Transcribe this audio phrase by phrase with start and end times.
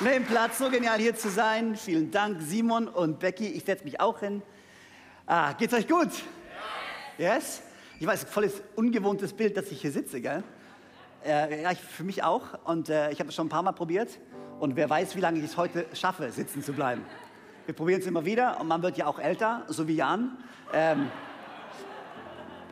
[0.00, 1.76] Nimm Platz, so genial hier zu sein.
[1.76, 3.46] Vielen Dank, Simon und Becky.
[3.46, 4.42] Ich setze mich auch hin.
[5.24, 6.08] Ah, geht's euch gut?
[7.16, 7.62] Yes?
[8.00, 10.42] Ich weiß, volles ungewohntes Bild, dass ich hier sitze, gell?
[11.24, 12.42] Äh, ja, ich, für mich auch.
[12.64, 14.18] Und äh, ich habe es schon ein paar Mal probiert.
[14.58, 17.04] Und wer weiß, wie lange ich es heute schaffe, sitzen zu bleiben.
[17.66, 18.60] Wir probieren es immer wieder.
[18.60, 20.36] Und man wird ja auch älter, so wie Jan.
[20.72, 21.08] Ähm,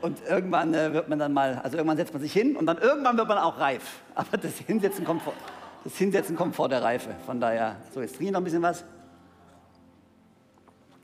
[0.00, 2.78] und irgendwann äh, wird man dann mal, also irgendwann setzt man sich hin und dann
[2.78, 4.00] irgendwann wird man auch reif.
[4.16, 5.34] Aber das Hinsetzen kommt vor,
[5.84, 7.10] das Hinsetzen kommt vor der Reife.
[7.26, 8.84] Von daher, so jetzt trinke noch ein bisschen was.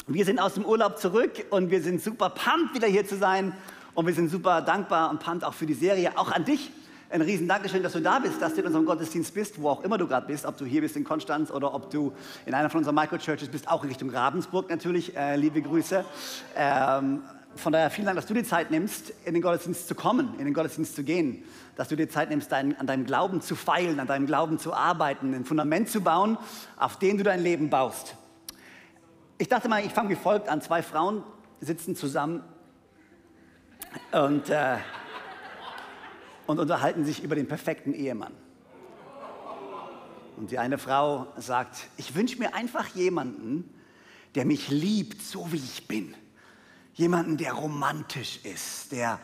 [0.07, 3.53] Wir sind aus dem Urlaub zurück und wir sind super pumped, wieder hier zu sein.
[3.95, 6.71] Und wir sind super dankbar und pumped auch für die Serie, auch an dich.
[7.11, 9.83] Ein riesen Dankeschön, dass du da bist, dass du in unserem Gottesdienst bist, wo auch
[9.83, 12.13] immer du gerade bist, ob du hier bist in Konstanz oder ob du
[12.45, 15.17] in einer von unseren Microchurches bist, auch in Richtung Ravensburg natürlich.
[15.17, 16.05] Äh, liebe Grüße.
[16.55, 17.23] Ähm,
[17.55, 20.45] von daher vielen Dank, dass du dir Zeit nimmst, in den Gottesdienst zu kommen, in
[20.45, 21.45] den Gottesdienst zu gehen,
[21.77, 24.75] dass du dir Zeit nimmst, dein, an deinem Glauben zu feilen, an deinem Glauben zu
[24.75, 26.39] arbeiten, ein Fundament zu bauen,
[26.77, 28.17] auf dem du dein Leben baust.
[29.39, 30.61] Ich dachte mal, ich fange wie folgt an.
[30.61, 31.23] Zwei Frauen
[31.61, 32.43] sitzen zusammen
[34.13, 34.77] und, äh,
[36.47, 38.33] und unterhalten sich über den perfekten Ehemann.
[40.37, 43.75] Und die eine Frau sagt, ich wünsche mir einfach jemanden,
[44.35, 46.15] der mich liebt, so wie ich bin.
[46.99, 49.21] Jemanden, der romantisch ist, der,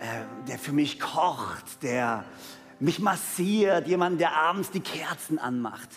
[0.00, 0.06] äh,
[0.48, 2.24] der für mich kocht, der
[2.80, 5.88] mich massiert, jemanden, der abends die Kerzen anmacht.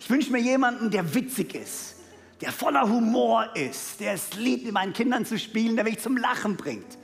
[0.00, 1.96] Ich wünsche mir jemanden, der witzig ist,
[2.40, 6.16] der voller Humor ist, der es liebt, mit meinen Kindern zu spielen, der mich zum
[6.16, 6.96] Lachen bringt.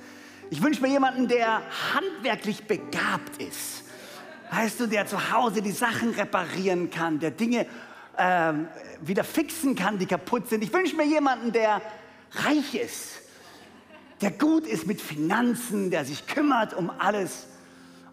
[0.49, 1.61] Ich wünsche mir jemanden, der
[1.93, 3.85] handwerklich begabt ist.
[4.53, 7.67] Weißt du, der zu Hause die Sachen reparieren kann, der Dinge
[8.17, 8.69] ähm,
[9.03, 10.65] wieder fixen kann, die kaputt sind.
[10.65, 11.83] Ich wünsche mir jemanden, der
[12.33, 13.21] reich ist,
[14.25, 17.47] der gut ist mit Finanzen, der sich kümmert um alles.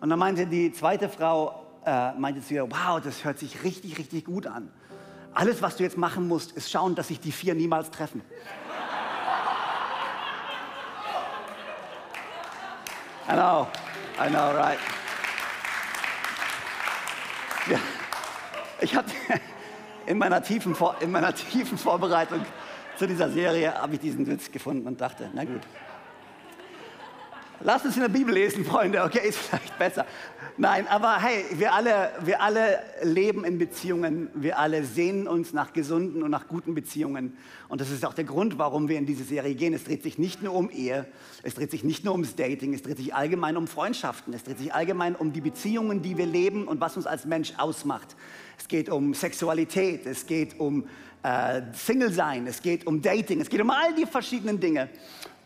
[0.02, 4.26] Und dann meinte die zweite Frau, äh, meinte zu wow, das hört sich richtig, richtig
[4.26, 4.70] gut an.
[5.34, 8.22] Alles, was du jetzt machen musst, ist schauen, dass sich die vier niemals treffen.
[13.30, 13.68] I know,
[14.22, 14.80] I know, right?
[17.70, 17.80] Ja,
[18.82, 19.14] ich hatte
[20.08, 22.46] in meiner tiefen, Vor in meiner tiefen Vorbereitung
[22.98, 25.62] zu dieser Serie habe ich diesen Witz gefunden und dachte, na gut.
[27.64, 30.06] Lasst uns in der Bibel lesen, Freunde, okay, ist vielleicht besser.
[30.58, 35.72] Nein, aber hey, wir alle, wir alle leben in Beziehungen, wir alle sehnen uns nach
[35.72, 37.38] gesunden und nach guten Beziehungen.
[37.70, 39.74] Und das ist auch der Grund, warum wir in diese Serie gehen.
[39.74, 41.06] Es dreht sich nicht nur um Ehe,
[41.44, 44.58] es dreht sich nicht nur ums Dating, es dreht sich allgemein um Freundschaften, es dreht
[44.58, 48.16] sich allgemein um die Beziehungen, die wir leben und was uns als Mensch ausmacht.
[48.58, 50.86] Es geht um Sexualität, es geht um
[51.24, 54.90] äh, Single sein, es geht um Dating, es geht um all die verschiedenen Dinge.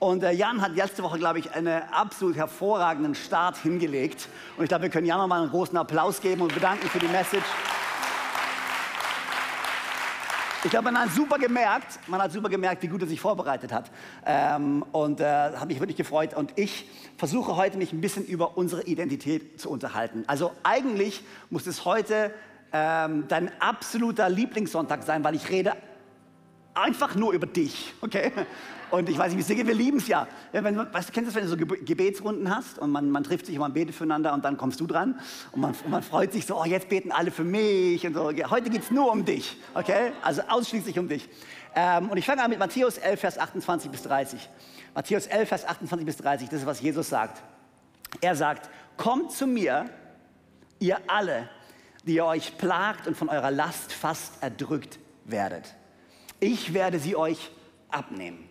[0.06, 4.30] Und äh, Jan hat letzte Woche, glaube ich, einen absolut hervorragenden Start hingelegt.
[4.56, 7.08] Und ich glaube, wir können Jan nochmal einen großen Applaus geben und bedanken für die
[7.08, 7.44] Message.
[10.64, 13.74] Ich glaube, man hat super gemerkt, man hat super gemerkt, wie gut er sich vorbereitet
[13.74, 13.90] hat.
[14.28, 16.36] Ähm, und äh, hat mich wirklich gefreut.
[16.36, 20.24] Und ich versuche heute mich ein bisschen über unsere Identität zu unterhalten.
[20.28, 22.32] Also eigentlich muss es heute
[22.74, 25.74] ähm, dein absoluter Lieblingssonntag sein, weil ich rede
[26.76, 28.32] einfach nur über dich, okay?
[28.92, 30.28] Und ich weiß nicht, wie es dir geht, wir lieben es ja.
[30.54, 33.24] ja wenn, weißt du, kennst du das, wenn du so Gebetsrunden hast und man, man
[33.24, 35.20] trifft sich und man betet füreinander und dann kommst du dran
[35.52, 38.32] und man, und man freut sich so, oh, jetzt beten alle für mich und so.
[38.50, 40.12] Heute geht es nur um dich, okay?
[40.22, 41.28] Also ausschließlich um dich.
[41.76, 44.50] Ähm, und ich fange an mit Matthäus 11, Vers 28 bis 30.
[44.94, 47.44] Matthäus 11, Vers 28 bis 30, das ist, was Jesus sagt.
[48.22, 49.90] Er sagt, kommt zu mir,
[50.80, 51.50] ihr alle,
[52.06, 55.76] die ihr euch plagt und von eurer Last fast erdrückt werdet.
[56.40, 57.52] Ich werde sie euch
[57.90, 58.45] abnehmen.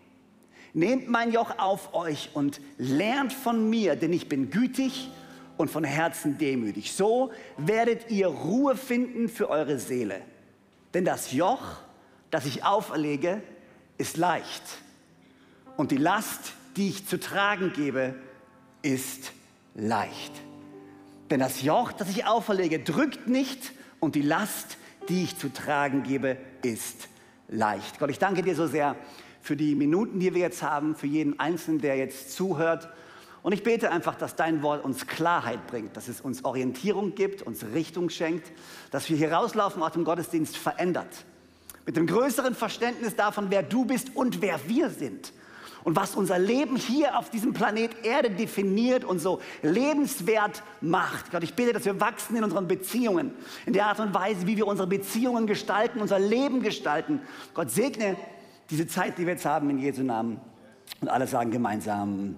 [0.75, 5.09] Nehmt mein Joch auf euch und lernt von mir, denn ich bin gütig
[5.57, 6.93] und von Herzen demütig.
[6.93, 10.21] So werdet ihr Ruhe finden für eure Seele.
[10.93, 11.63] Denn das Joch,
[12.31, 13.41] das ich auferlege,
[13.99, 14.63] ist leicht.
[15.77, 18.17] Und die Last, die ich zu tragen gebe,
[18.83, 19.33] ist
[19.77, 20.33] leicht.
[21.31, 24.77] Denn das Joch, das ich auferlege, drückt nicht und die Last,
[25.09, 27.09] die ich zu tragen gebe, ist
[27.49, 27.99] leicht.
[27.99, 28.97] Gott, ich danke dir so sehr
[29.45, 32.89] für die Minuten, die wir jetzt haben, für jeden Einzelnen, der jetzt zuhört.
[33.43, 37.43] Und ich bete einfach, dass dein Wort uns Klarheit bringt, dass es uns Orientierung gibt,
[37.43, 38.51] uns Richtung schenkt,
[38.91, 41.27] dass wir hier rauslaufen aus dem Gottesdienst verändert.
[41.85, 45.35] mit dem größeren Verständnis davon, wer du bist und wer wir sind.
[45.83, 51.31] Und was unser Leben hier auf diesem Planet Erde definiert und so lebenswert macht.
[51.31, 53.33] Gott, ich bitte, dass wir wachsen in unseren Beziehungen,
[53.67, 57.21] in der Art und Weise, wie wir unsere Beziehungen gestalten, unser Leben gestalten.
[57.53, 58.17] Gott segne
[58.71, 60.41] diese Zeit, die wir jetzt haben, in Jesu Namen.
[61.01, 62.37] Und alle sagen gemeinsam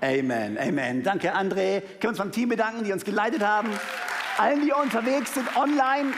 [0.00, 1.02] Amen, Amen.
[1.02, 1.80] Danke, André.
[1.80, 3.68] Können wir uns beim Team bedanken, die uns geleitet haben.
[4.36, 6.12] Allen, die unterwegs sind, online.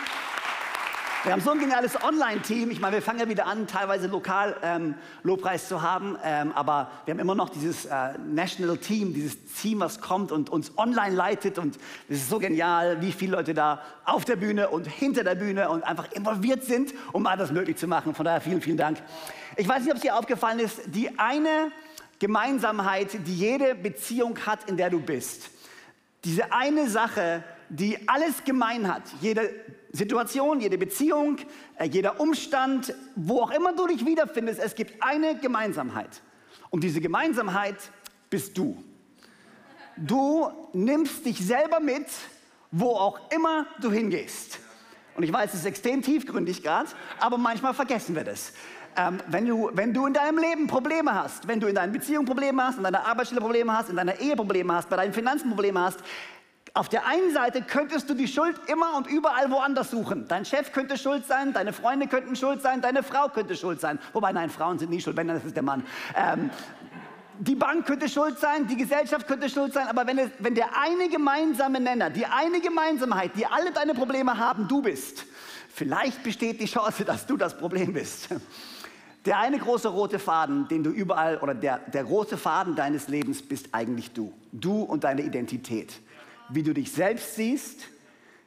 [1.22, 2.70] Wir haben so ein geniales Online-Team.
[2.70, 6.17] Ich meine, wir fangen ja wieder an, teilweise lokal ähm, Lobpreis zu haben.
[6.25, 10.49] Ähm, aber wir haben immer noch dieses äh, National Team, dieses Team, was kommt und
[10.49, 11.58] uns online leitet.
[11.58, 11.76] Und
[12.08, 15.69] es ist so genial, wie viele Leute da auf der Bühne und hinter der Bühne
[15.69, 18.14] und einfach involviert sind, um alles möglich zu machen.
[18.14, 18.96] Von daher vielen, vielen Dank.
[19.56, 21.70] Ich weiß nicht, ob es dir aufgefallen ist, die eine
[22.19, 25.50] Gemeinsamkeit, die jede Beziehung hat, in der du bist.
[26.25, 29.02] Diese eine Sache, die alles gemein hat.
[29.20, 29.50] Jede
[29.92, 31.38] Situation, jede Beziehung,
[31.76, 36.22] äh, jeder Umstand, wo auch immer du dich wiederfindest, es gibt eine Gemeinsamkeit.
[36.70, 37.76] Und diese Gemeinsamkeit
[38.28, 38.82] bist du.
[39.96, 42.06] Du nimmst dich selber mit,
[42.70, 44.60] wo auch immer du hingehst.
[45.16, 46.88] Und ich weiß, es ist extrem tiefgründig gerade,
[47.19, 48.52] aber manchmal vergessen wir das.
[48.96, 52.26] Ähm, wenn, du, wenn du in deinem Leben Probleme hast, wenn du in deinen Beziehungen
[52.26, 55.50] Probleme hast, in deiner Arbeitsstelle Probleme hast, in deiner Ehe Probleme hast, bei deinen Finanzen
[55.50, 55.98] Probleme hast,
[56.75, 60.26] auf der einen Seite könntest du die Schuld immer und überall woanders suchen.
[60.28, 63.99] Dein Chef könnte schuld sein, deine Freunde könnten schuld sein, deine Frau könnte schuld sein.
[64.12, 65.84] Wobei, nein, Frauen sind nie schuld, wenn, dann ist der Mann.
[66.17, 66.50] Ähm,
[67.38, 70.78] die Bank könnte schuld sein, die Gesellschaft könnte schuld sein, aber wenn, es, wenn der
[70.78, 75.25] eine gemeinsame Nenner, die eine Gemeinsamkeit, die alle deine Probleme haben, du bist,
[75.72, 78.28] vielleicht besteht die Chance, dass du das Problem bist.
[79.26, 83.43] Der eine große rote Faden, den du überall, oder der, der rote Faden deines Lebens
[83.43, 84.32] bist eigentlich du.
[84.52, 86.00] Du und deine Identität
[86.52, 87.88] wie du dich selbst siehst,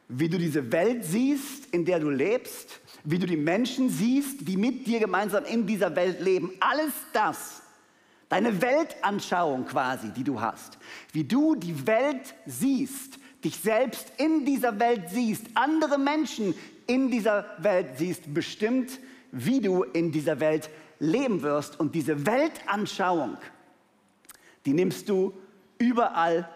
[0.07, 4.57] wie du diese Welt siehst, in der du lebst, wie du die Menschen siehst, die
[4.57, 6.51] mit dir gemeinsam in dieser Welt leben.
[6.59, 7.61] Alles das,
[8.29, 10.77] deine Weltanschauung quasi, die du hast,
[11.11, 16.53] wie du die Welt siehst, dich selbst in dieser Welt siehst, andere Menschen
[16.87, 18.99] in dieser Welt siehst, bestimmt,
[19.31, 21.79] wie du in dieser Welt leben wirst.
[21.79, 23.37] Und diese Weltanschauung,
[24.65, 25.33] die nimmst du
[25.77, 26.49] überall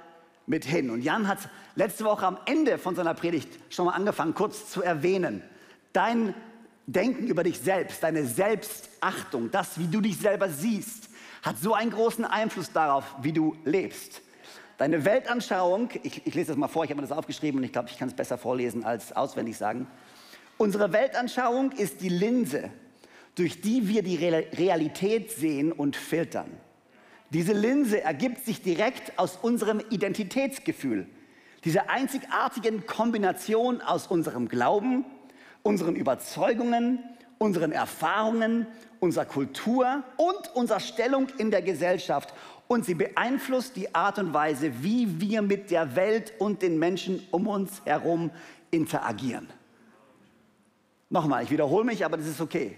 [0.48, 0.90] mit hin.
[0.90, 1.38] Und Jan hat
[1.76, 5.44] letzte Woche am Ende von seiner Predigt schon mal angefangen, kurz zu erwähnen.
[5.94, 6.34] Dein
[6.88, 11.10] Denken über dich selbst, deine Selbstachtung, das, wie du dich selber siehst,
[11.44, 14.22] hat so einen großen Einfluss darauf, wie du lebst.
[14.78, 17.74] Deine Weltanschauung, ich, ich lese das mal vor, ich habe mir das aufgeschrieben und ich
[17.74, 19.88] glaube, ich kann es besser vorlesen als auswendig sagen.
[20.58, 22.70] Unsere Weltanschauung ist die Linse,
[23.36, 26.50] durch die wir die Realität sehen und filtern.
[27.32, 31.08] Diese Linse ergibt sich direkt aus unserem Identitätsgefühl,
[31.66, 35.06] dieser einzigartigen Kombination aus unserem Glauben,
[35.64, 37.00] unseren Überzeugungen,
[37.38, 38.68] unseren Erfahrungen,
[39.00, 42.34] unserer Kultur und unserer Stellung in der Gesellschaft.
[42.68, 47.26] Und sie beeinflusst die Art und Weise, wie wir mit der Welt und den Menschen
[47.32, 48.32] um uns herum
[48.72, 49.48] interagieren.
[51.10, 52.78] Nochmal, ich wiederhole mich, aber das ist okay.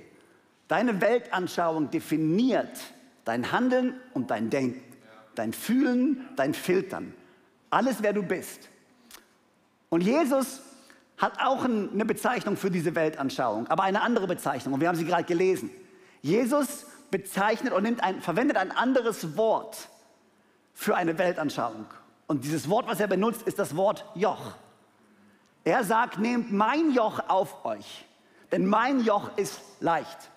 [0.67, 2.69] Deine Weltanschauung definiert
[3.29, 4.81] Dein Handeln und dein Denken,
[5.35, 7.13] dein Fühlen, dein Filtern.
[7.69, 8.69] Alles, wer du bist.
[9.89, 10.61] Und Jesus
[11.15, 14.73] hat auch eine Bezeichnung für diese Weltanschauung, aber eine andere Bezeichnung.
[14.73, 15.69] Und wir haben sie gerade gelesen.
[16.23, 19.77] Jesus bezeichnet und ein, verwendet ein anderes Wort
[20.73, 21.85] für eine Weltanschauung.
[22.25, 24.53] Und dieses Wort, was er benutzt, ist das Wort Joch.
[25.63, 28.05] Er sagt, nehmt mein Joch auf euch,
[28.51, 30.31] denn mein Joch ist leicht.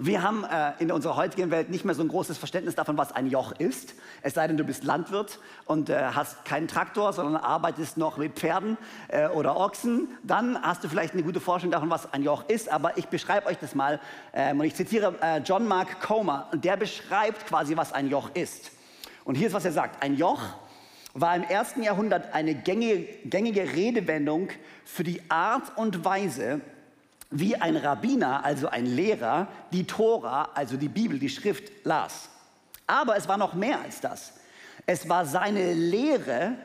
[0.00, 3.10] Wir haben äh, in unserer heutigen Welt nicht mehr so ein großes Verständnis davon, was
[3.10, 3.94] ein Joch ist.
[4.22, 8.34] Es sei denn, du bist Landwirt und äh, hast keinen Traktor, sondern arbeitest noch mit
[8.34, 8.78] Pferden
[9.08, 10.06] äh, oder Ochsen.
[10.22, 12.68] Dann hast du vielleicht eine gute Vorstellung davon, was ein Joch ist.
[12.68, 13.98] Aber ich beschreibe euch das mal.
[14.32, 16.46] Ähm, und ich zitiere äh, John Mark Comer.
[16.52, 18.70] Und der beschreibt quasi, was ein Joch ist.
[19.24, 20.00] Und hier ist, was er sagt.
[20.00, 20.40] Ein Joch
[21.14, 24.50] war im ersten Jahrhundert eine gängige, gängige Redewendung
[24.84, 26.60] für die Art und Weise,
[27.30, 32.28] wie ein Rabbiner, also ein Lehrer, die Tora, also die Bibel, die Schrift las.
[32.86, 34.32] Aber es war noch mehr als das.
[34.86, 36.56] Es war seine Lehre,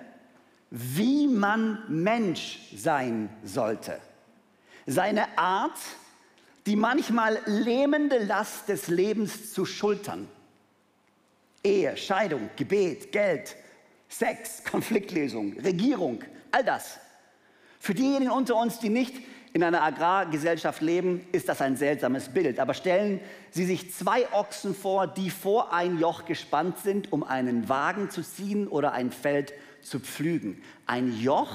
[0.70, 4.00] wie man Mensch sein sollte.
[4.86, 5.78] Seine Art,
[6.66, 10.30] die manchmal lähmende Last des Lebens zu schultern.
[11.64, 13.56] Ehe, Scheidung, Gebet, Geld,
[14.08, 17.00] Sex, Konfliktlösung, Regierung, all das.
[17.80, 19.16] Für diejenigen unter uns, die nicht
[19.54, 22.60] in einer Agrargesellschaft leben, ist das ein seltsames Bild.
[22.60, 23.20] Aber stellen
[23.52, 28.24] Sie sich zwei Ochsen vor, die vor ein Joch gespannt sind, um einen Wagen zu
[28.24, 30.62] ziehen oder ein Feld zu pflügen.
[30.88, 31.52] Ein Joch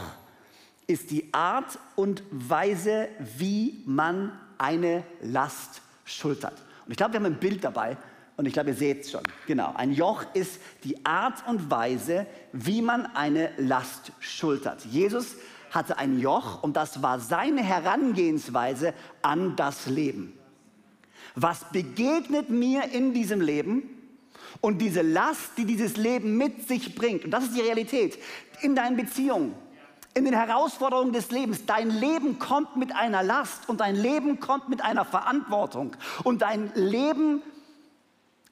[0.86, 6.54] ist die Art und Weise, wie man eine Last schultert.
[6.86, 7.96] Und ich glaube, wir haben ein Bild dabei
[8.36, 9.24] und ich glaube, ihr seht es schon.
[9.48, 14.84] Genau, ein Joch ist die Art und Weise, wie man eine Last schultert.
[14.84, 15.34] Jesus
[15.70, 20.38] hatte ein Joch und das war seine Herangehensweise an das Leben.
[21.34, 23.94] Was begegnet mir in diesem Leben?
[24.60, 28.18] Und diese Last, die dieses Leben mit sich bringt, und das ist die Realität,
[28.62, 29.54] in deinen Beziehungen,
[30.14, 31.64] in den Herausforderungen des Lebens.
[31.66, 35.96] Dein Leben kommt mit einer Last und dein Leben kommt mit einer Verantwortung.
[36.24, 37.42] Und dein Leben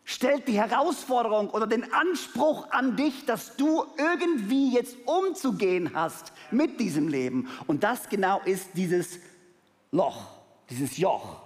[0.08, 6.78] stellt die Herausforderung oder den Anspruch an dich, dass du irgendwie jetzt umzugehen hast mit
[6.78, 7.48] diesem Leben.
[7.66, 9.18] Und das genau ist dieses
[9.90, 10.22] Loch,
[10.70, 11.42] dieses Joch.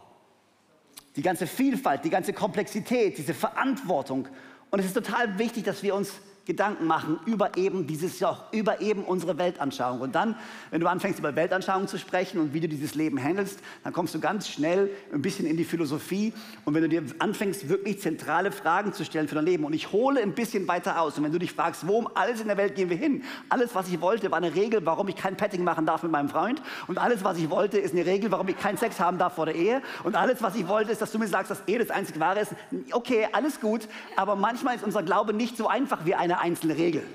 [1.16, 4.28] Die ganze Vielfalt, die ganze Komplexität, diese Verantwortung.
[4.70, 6.12] Und es ist total wichtig, dass wir uns
[6.47, 10.00] Gedanken machen über eben dieses Joch, über eben unsere Weltanschauung.
[10.00, 10.37] Und dann,
[10.70, 14.14] wenn du anfängst über Weltanschauung zu sprechen und wie du dieses Leben handelst, dann kommst
[14.14, 16.32] du ganz schnell ein bisschen in die Philosophie.
[16.64, 19.92] Und wenn du dir anfängst, wirklich zentrale Fragen zu stellen für dein Leben, und ich
[19.92, 22.56] hole ein bisschen weiter aus, und wenn du dich fragst, wo um alles in der
[22.56, 23.23] Welt gehen wir hin?
[23.49, 26.28] Alles, was ich wollte, war eine Regel, warum ich kein Petting machen darf mit meinem
[26.28, 26.62] Freund.
[26.87, 29.47] Und alles, was ich wollte, ist eine Regel, warum ich keinen Sex haben darf vor
[29.47, 29.82] der Ehe.
[30.04, 32.40] Und alles, was ich wollte, ist, dass du mir sagst, dass Ehe das einzige Wahre
[32.40, 32.52] ist.
[32.92, 37.06] Okay, alles gut, aber manchmal ist unser Glaube nicht so einfach wie eine einzelne Regel.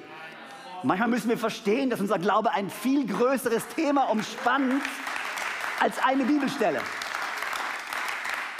[0.84, 4.84] Manchmal müssen wir verstehen, dass unser Glaube ein viel größeres Thema umspannt
[5.80, 6.82] als eine Bibelstelle.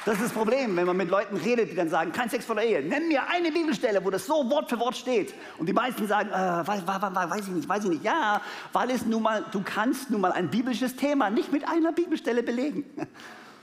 [0.06, 2.56] Das ist das Problem, wenn man mit Leuten redet, die dann sagen, kein Sex vor
[2.56, 2.84] der Ehe.
[2.84, 5.34] Nenn mir eine Bibelstelle, wo das so Wort für Wort steht.
[5.58, 8.04] Und die meisten sagen, äh, weiß, weiß, ich nicht, weiß ich nicht.
[8.04, 8.40] Ja,
[8.72, 12.44] weil es nun mal, du kannst nun mal ein biblisches Thema nicht mit einer Bibelstelle
[12.44, 12.86] belegen.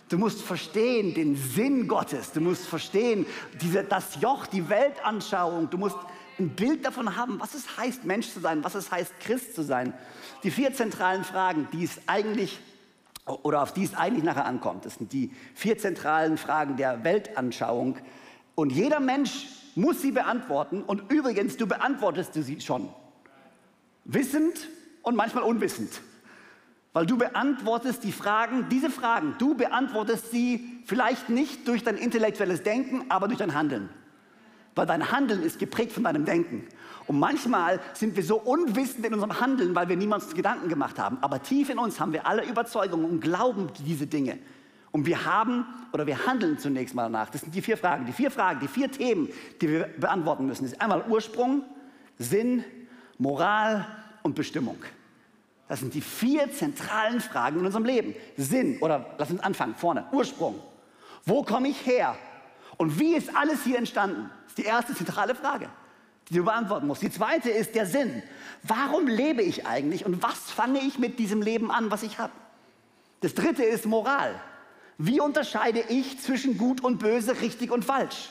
[0.09, 2.33] Du musst verstehen den Sinn Gottes.
[2.33, 3.25] Du musst verstehen
[3.63, 5.71] diese, das Joch, die Weltanschauung.
[5.71, 5.97] Du musst
[6.39, 9.63] ein Bild davon haben, was es heißt, Mensch zu sein, was es heißt, Christ zu
[9.63, 9.93] sein.
[10.43, 12.59] Die vier zentralen Fragen, die es eigentlich
[13.25, 17.99] oder auf die es eigentlich nachher ankommt, das sind die vier zentralen Fragen der Weltanschauung.
[18.55, 20.83] Und jeder Mensch muss sie beantworten.
[20.83, 22.89] Und übrigens, du beantwortest sie schon.
[24.05, 24.69] Wissend
[25.03, 26.01] und manchmal unwissend.
[26.93, 32.63] Weil du beantwortest die Fragen, diese Fragen, du beantwortest sie vielleicht nicht durch dein intellektuelles
[32.63, 33.89] Denken, aber durch dein Handeln.
[34.75, 36.67] Weil dein Handeln ist geprägt von deinem Denken.
[37.07, 41.19] Und manchmal sind wir so unwissend in unserem Handeln, weil wir niemals Gedanken gemacht haben.
[41.21, 44.39] Aber tief in uns haben wir alle Überzeugungen und glauben diese Dinge.
[44.93, 47.31] Und wir haben oder wir handeln zunächst mal nach.
[47.31, 48.07] Das sind die vier Fragen.
[48.07, 49.29] Die vier Fragen, die vier Themen,
[49.61, 50.65] die wir beantworten müssen.
[50.65, 51.65] Ist einmal Ursprung,
[52.19, 52.65] Sinn,
[53.19, 53.87] Moral
[54.23, 54.77] und Bestimmung.
[55.69, 58.15] Das sind die vier zentralen Fragen in unserem Leben.
[58.37, 60.05] Sinn oder lass uns anfangen vorne.
[60.13, 60.61] Ursprung.
[61.25, 62.15] Wo komme ich her?
[62.77, 64.31] Und wie ist alles hier entstanden?
[64.53, 65.71] Ist die erste zentrale Frage,
[66.29, 67.01] die du beantworten musst.
[67.01, 68.23] Die zweite ist der Sinn.
[68.63, 72.35] Warum lebe ich eigentlich und was fange ich mit diesem Leben an, was ich habe?
[73.23, 74.39] Das dritte ist Moral.
[74.99, 78.29] Wie unterscheide ich zwischen gut und böse, richtig und falsch?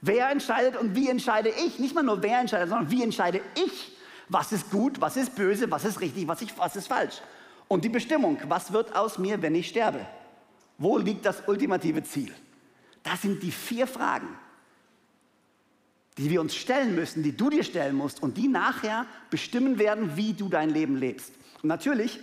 [0.00, 1.78] Wer entscheidet und wie entscheide ich?
[1.78, 3.96] Nicht mal nur wer entscheidet, sondern wie entscheide ich,
[4.28, 7.22] was ist gut, was ist böse, was ist richtig, was, ich, was ist falsch?
[7.68, 10.04] Und die Bestimmung, was wird aus mir, wenn ich sterbe?
[10.76, 12.34] Wo liegt das ultimative Ziel?
[13.04, 14.26] Das sind die vier Fragen,
[16.18, 20.16] die wir uns stellen müssen, die du dir stellen musst und die nachher bestimmen werden,
[20.16, 21.32] wie du dein Leben lebst.
[21.62, 22.20] Und natürlich,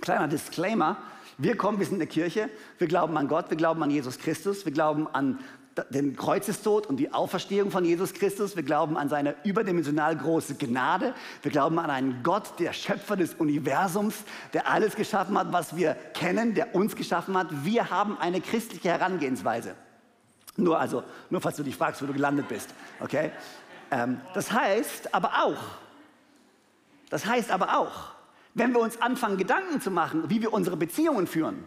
[0.00, 0.98] kleiner Disclaimer,
[1.38, 4.18] wir kommen, wir sind in der Kirche, wir glauben an Gott, wir glauben an Jesus
[4.18, 5.38] Christus, wir glauben an
[5.90, 8.56] den Kreuzestod und die Auferstehung von Jesus Christus.
[8.56, 11.14] Wir glauben an seine überdimensional große Gnade.
[11.42, 14.14] Wir glauben an einen Gott, der Schöpfer des Universums,
[14.54, 17.48] der alles geschaffen hat, was wir kennen, der uns geschaffen hat.
[17.64, 19.74] Wir haben eine christliche Herangehensweise.
[20.56, 22.70] Nur also, nur falls du dich fragst, wo du gelandet bist.
[23.00, 23.30] Okay?
[23.90, 25.60] Ähm, das heißt aber auch,
[27.10, 28.12] das heißt aber auch,
[28.54, 31.62] wenn wir uns anfangen, Gedanken zu machen, wie wir unsere Beziehungen führen,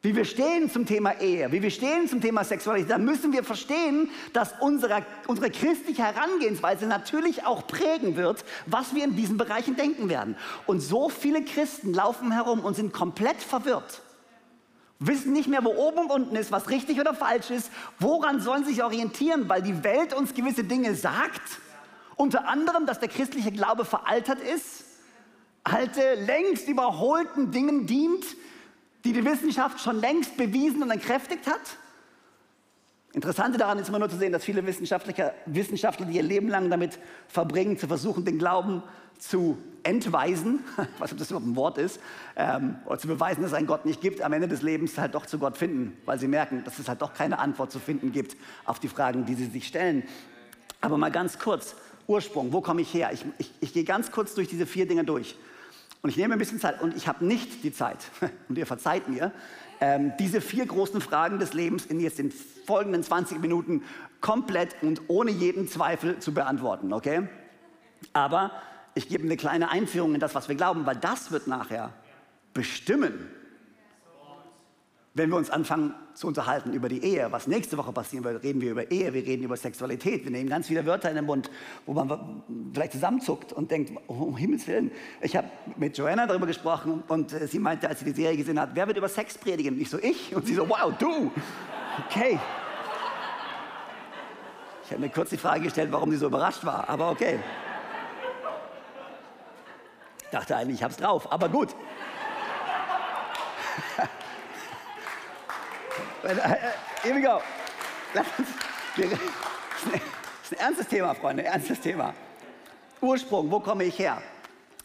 [0.00, 3.42] wie wir stehen zum Thema Ehe, wie wir stehen zum Thema Sexualität, dann müssen wir
[3.42, 9.76] verstehen, dass unsere, unsere christliche Herangehensweise natürlich auch prägen wird, was wir in diesen Bereichen
[9.76, 10.36] denken werden.
[10.66, 14.02] Und so viele Christen laufen herum und sind komplett verwirrt
[14.98, 17.70] wissen nicht mehr, wo oben und unten ist, was richtig oder falsch ist.
[17.98, 19.48] Woran sollen sie sich orientieren?
[19.48, 21.42] Weil die Welt uns gewisse Dinge sagt.
[22.16, 24.84] Unter anderem, dass der christliche Glaube veraltert ist,
[25.64, 28.24] alte, längst überholten Dingen dient,
[29.04, 31.60] die die Wissenschaft schon längst bewiesen und entkräftigt hat.
[33.14, 36.98] Interessante daran ist immer nur zu sehen, dass viele Wissenschaftler, Wissenschaftler ihr Leben lang damit
[37.28, 38.82] verbringen, zu versuchen, den Glauben
[39.20, 42.00] zu entweisen, nicht, ob das überhaupt ein Wort ist,
[42.34, 45.14] ähm, oder zu beweisen, dass es einen Gott nicht gibt, am Ende des Lebens halt
[45.14, 48.10] doch zu Gott finden, weil sie merken, dass es halt doch keine Antwort zu finden
[48.10, 50.02] gibt auf die Fragen, die sie sich stellen.
[50.80, 51.76] Aber mal ganz kurz,
[52.08, 53.10] Ursprung, wo komme ich her?
[53.12, 55.36] Ich, ich, ich gehe ganz kurz durch diese vier Dinge durch.
[56.02, 57.98] Und ich nehme ein bisschen Zeit und ich habe nicht die Zeit,
[58.48, 59.32] und ihr verzeiht mir,
[59.80, 62.32] ähm, diese vier großen Fragen des Lebens in jetzt den
[62.66, 63.82] folgenden 20 Minuten
[64.20, 67.28] komplett und ohne jeden Zweifel zu beantworten, okay?
[68.12, 68.52] Aber
[68.94, 71.92] ich gebe eine kleine Einführung in das, was wir glauben, weil das wird nachher
[72.52, 73.28] bestimmen,
[75.16, 78.60] wenn wir uns anfangen zu unterhalten über die Ehe, was nächste Woche passieren wird, reden
[78.60, 81.52] wir über Ehe, wir reden über Sexualität, wir nehmen ganz viele Wörter in den Mund,
[81.86, 82.42] wo man
[82.72, 84.90] vielleicht zusammenzuckt und denkt, oh, um Himmels Willen.
[85.20, 88.60] Ich habe mit Joanna darüber gesprochen und äh, sie meinte, als sie die Serie gesehen
[88.60, 89.80] hat, wer wird über Sex predigen?
[89.80, 90.34] Ich so, ich?
[90.34, 91.30] Und sie so, wow, du!
[92.06, 92.40] Okay.
[94.84, 97.38] Ich habe mir kurz die Frage gestellt, warum sie so überrascht war, aber okay.
[100.24, 101.68] Ich dachte eigentlich, ich habe es drauf, aber gut.
[106.24, 106.56] Äh, äh,
[107.02, 107.40] here we go.
[108.14, 108.26] Das
[108.98, 112.14] ist ein ernstes Thema, Freunde, ernstes Thema.
[113.00, 114.22] Ursprung, wo komme ich her?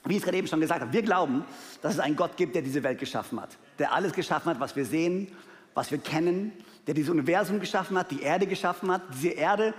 [0.03, 1.45] Wie ich es gerade eben schon gesagt habe, wir glauben,
[1.81, 3.51] dass es einen Gott gibt, der diese Welt geschaffen hat.
[3.77, 5.33] Der alles geschaffen hat, was wir sehen,
[5.73, 6.51] was wir kennen,
[6.87, 9.03] der dieses Universum geschaffen hat, die Erde geschaffen hat.
[9.13, 9.73] Diese Erde,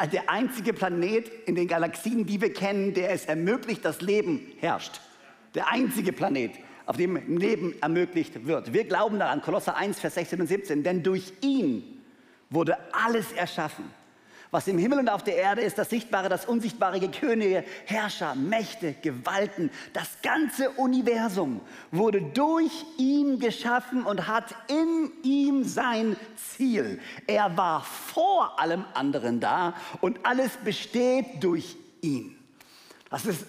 [0.00, 4.52] äh, der einzige Planet in den Galaxien, die wir kennen, der es ermöglicht, dass Leben
[4.60, 5.02] herrscht.
[5.54, 6.52] Der einzige Planet
[6.88, 8.72] auf dem Leben ermöglicht wird.
[8.72, 12.02] Wir glauben daran, Kolosser 1, Vers 16 und 17, denn durch ihn
[12.48, 13.84] wurde alles erschaffen.
[14.50, 18.94] Was im Himmel und auf der Erde ist, das Sichtbare, das Unsichtbare, Könige, Herrscher, Mächte,
[19.02, 27.00] Gewalten, das ganze Universum wurde durch ihn geschaffen und hat in ihm sein Ziel.
[27.26, 32.34] Er war vor allem anderen da und alles besteht durch ihn.
[33.10, 33.44] Das ist,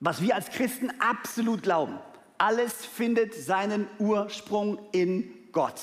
[0.00, 1.98] was wir als Christen absolut glauben.
[2.38, 5.80] Alles findet seinen Ursprung in Gott.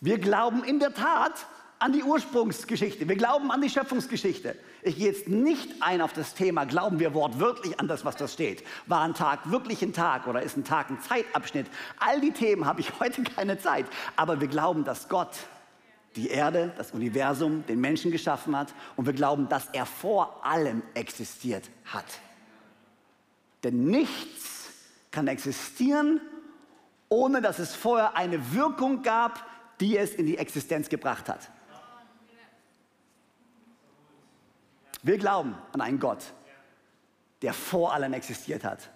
[0.00, 1.46] Wir glauben in der Tat
[1.80, 3.08] an die Ursprungsgeschichte.
[3.08, 4.54] Wir glauben an die Schöpfungsgeschichte.
[4.82, 8.28] Ich gehe jetzt nicht ein auf das Thema, glauben wir wortwörtlich an das, was da
[8.28, 8.62] steht.
[8.86, 11.66] War ein Tag wirklich ein Tag oder ist ein Tag ein Zeitabschnitt?
[11.98, 13.86] All die Themen habe ich heute keine Zeit.
[14.16, 15.36] Aber wir glauben, dass Gott
[16.16, 20.82] die Erde, das Universum, den Menschen geschaffen hat und wir glauben, dass er vor allem
[20.94, 22.06] existiert hat.
[23.62, 24.59] Denn nichts
[25.10, 26.20] kann existieren,
[27.08, 29.44] ohne dass es vorher eine Wirkung gab,
[29.80, 31.50] die es in die Existenz gebracht hat.
[35.02, 36.32] Wir glauben an einen Gott,
[37.42, 38.90] der vor allem existiert hat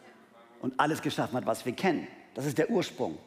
[0.60, 2.06] und alles geschaffen hat, was wir kennen.
[2.34, 3.18] Das ist der Ursprung.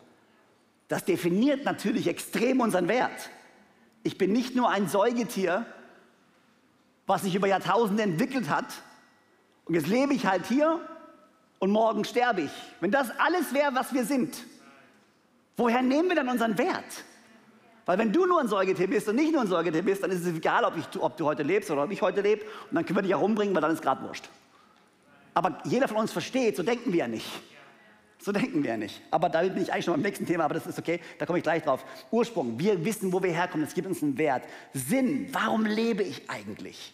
[0.88, 3.30] Das definiert natürlich extrem unseren Wert.
[4.04, 5.66] Ich bin nicht nur ein Säugetier,
[7.08, 8.66] was sich über Jahrtausende entwickelt hat
[9.66, 10.80] und jetzt lebe ich halt hier
[11.60, 12.52] und morgen sterbe ich.
[12.80, 14.38] Wenn das alles wäre, was wir sind,
[15.56, 17.04] woher nehmen wir dann unseren Wert?
[17.86, 20.26] Weil wenn du nur ein Säugetier bist und nicht nur ein Säugetier bist, dann ist
[20.26, 22.44] es egal, ob, ich, ob du heute lebst oder ob ich heute lebe.
[22.44, 24.30] Und dann können wir dich auch umbringen, weil dann ist gerade wurscht.
[25.34, 27.28] Aber jeder von uns versteht, so denken wir ja nicht.
[28.20, 29.02] So denken wir ja nicht.
[29.10, 31.38] Aber da bin ich eigentlich schon beim nächsten Thema, aber das ist okay, da komme
[31.38, 31.86] ich gleich drauf.
[32.12, 34.44] Ursprung, wir wissen, wo wir herkommen, es gibt uns einen Wert.
[34.74, 36.94] Sinn, warum lebe ich eigentlich?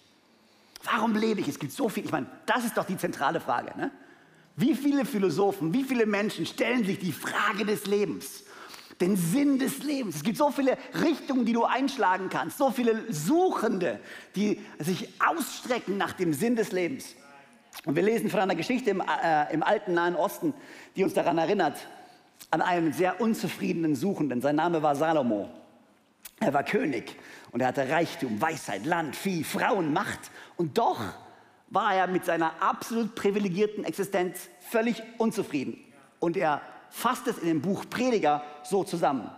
[0.84, 1.48] Warum lebe ich?
[1.48, 3.76] Es gibt so viel, ich meine, das ist doch die zentrale Frage.
[3.78, 3.90] Ne?
[4.56, 8.44] Wie viele Philosophen, wie viele Menschen stellen sich die Frage des Lebens,
[9.02, 10.18] den Sinn des Lebens?
[10.18, 14.00] Es gibt so viele Richtungen, die du einschlagen kannst, so viele Suchende,
[14.36, 17.16] die sich ausstrecken nach dem Sinn des Lebens.
[17.86, 20.54] Und wir lesen von einer Geschichte im, äh, im alten Nahen Osten,
[20.96, 21.78] die uns daran erinnert,
[22.52, 24.42] an einen sehr unzufriedenen Suchenden.
[24.42, 25.50] Sein Name war Salomo.
[26.40, 27.16] Er war König
[27.52, 30.20] und er hatte Reichtum, Weisheit, Land, Vieh, Frauen, Macht.
[30.58, 31.00] Und doch
[31.74, 35.84] war er mit seiner absolut privilegierten Existenz völlig unzufrieden.
[36.20, 39.30] Und er fasst es in dem Buch Prediger so zusammen.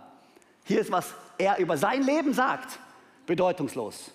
[0.64, 2.78] Hier ist, was er über sein Leben sagt.
[3.24, 4.10] Bedeutungslos.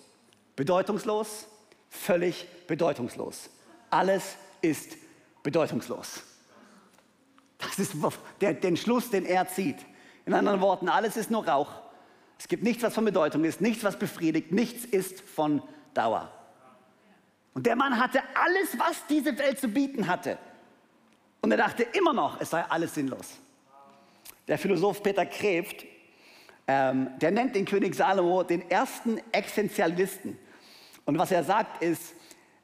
[0.54, 1.48] Bedeutungslos,
[1.90, 3.50] völlig bedeutungslos.
[3.90, 4.96] Alles ist
[5.42, 6.22] bedeutungslos.
[7.58, 7.94] Das ist
[8.40, 9.78] der, den Schluss, den er zieht.
[10.26, 11.72] In anderen Worten, alles ist nur Rauch.
[12.38, 15.60] Es gibt nichts, was von Bedeutung ist, nichts, was befriedigt, nichts ist von
[15.94, 16.30] Dauer.
[17.54, 20.38] Und der Mann hatte alles, was diese Welt zu bieten hatte.
[21.40, 23.38] Und er dachte immer noch, es sei alles sinnlos.
[24.48, 25.84] Der Philosoph Peter Kreft,
[26.66, 30.38] ähm, der nennt den König Salomo den ersten Existenzialisten.
[31.04, 32.14] Und was er sagt ist,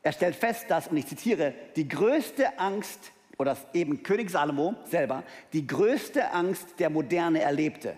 [0.03, 5.23] er stellt fest, dass, und ich zitiere, die größte Angst, oder eben König Salomo selber,
[5.53, 7.97] die größte Angst der Moderne erlebte,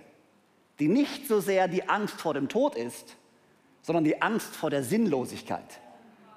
[0.79, 3.17] die nicht so sehr die Angst vor dem Tod ist,
[3.83, 5.81] sondern die Angst vor der Sinnlosigkeit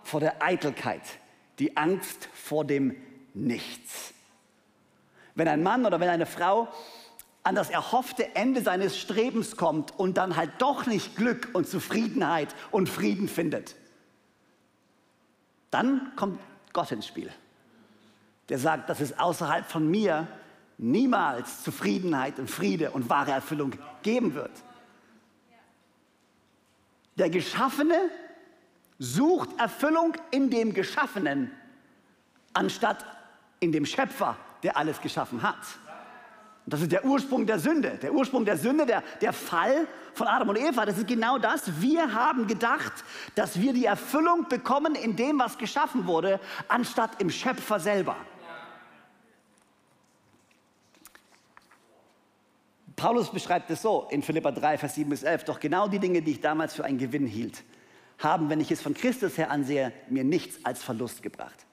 [0.04, 1.02] vor der Eitelkeit,
[1.60, 2.96] die Angst vor dem
[3.34, 4.14] Nichts.
[5.36, 6.68] Wenn ein Mann oder wenn eine Frau
[7.44, 12.56] an das erhoffte Ende seines Strebens kommt und dann halt doch nicht Glück und Zufriedenheit
[12.72, 13.76] und Frieden findet,
[15.72, 16.40] dann kommt
[16.72, 17.32] Gott ins Spiel.
[18.50, 20.28] der sagt, dass es außerhalb von mir
[20.78, 24.52] niemals Zufriedenheit und Friede und wahre Erfüllung geben wird.
[27.16, 28.10] Der Geschaffene
[29.04, 31.52] sucht Erfüllung in dem Geschaffenen,
[32.54, 33.06] anstatt
[33.60, 35.58] in dem Schöpfer, der alles geschaffen hat.
[36.66, 38.00] Das ist der Ursprung der Sünde.
[38.02, 41.82] Der Ursprung der Sünde, der, der Fall von Adam und Eva, das ist genau das.
[41.82, 42.94] Wir haben gedacht,
[43.36, 46.40] dass wir die Erfüllung bekommen in dem, was geschaffen wurde,
[46.70, 48.16] anstatt im Schöpfer selber.
[52.96, 55.44] Paulus beschreibt es so in Philippa 3, Vers 7 bis 11.
[55.44, 57.64] Doch genau die Dinge, die ich damals für einen Gewinn hielt,
[58.24, 61.66] haben, wenn ich es von Christus her ansehe, mir nichts als Verlust gebracht.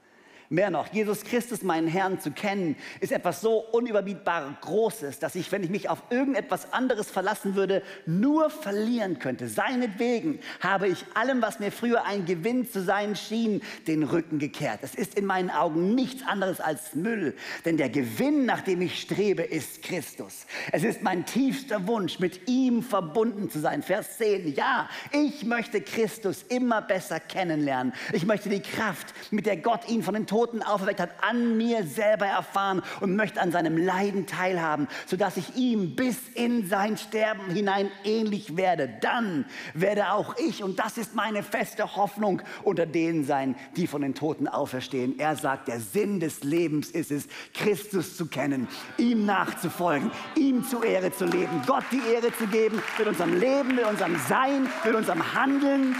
[0.52, 5.52] Mehr noch, Jesus Christus, meinen Herrn, zu kennen, ist etwas so unüberbietbar Großes, dass ich,
[5.52, 9.46] wenn ich mich auf irgendetwas anderes verlassen würde, nur verlieren könnte.
[9.46, 14.80] Seinetwegen habe ich allem, was mir früher ein Gewinn zu sein schien, den Rücken gekehrt.
[14.82, 19.00] Es ist in meinen Augen nichts anderes als Müll, denn der Gewinn, nach dem ich
[19.00, 20.46] strebe, ist Christus.
[20.72, 23.84] Es ist mein tiefster Wunsch, mit ihm verbunden zu sein.
[23.84, 24.52] Vers 10.
[24.56, 27.92] Ja, ich möchte Christus immer besser kennenlernen.
[28.12, 31.58] Ich möchte die Kraft, mit der Gott ihn von den Toten Toten auferweckt hat, an
[31.58, 36.96] mir selber erfahren und möchte an seinem Leiden teilhaben, sodass ich ihm bis in sein
[36.96, 38.88] Sterben hinein ähnlich werde.
[39.02, 44.00] Dann werde auch ich, und das ist meine feste Hoffnung, unter denen sein, die von
[44.00, 45.18] den Toten auferstehen.
[45.18, 50.82] Er sagt, der Sinn des Lebens ist es, Christus zu kennen, ihm nachzufolgen, ihm zu
[50.82, 54.94] Ehre zu leben, Gott die Ehre zu geben mit unserem Leben, mit unserem Sein, mit
[54.94, 55.94] unserem Handeln.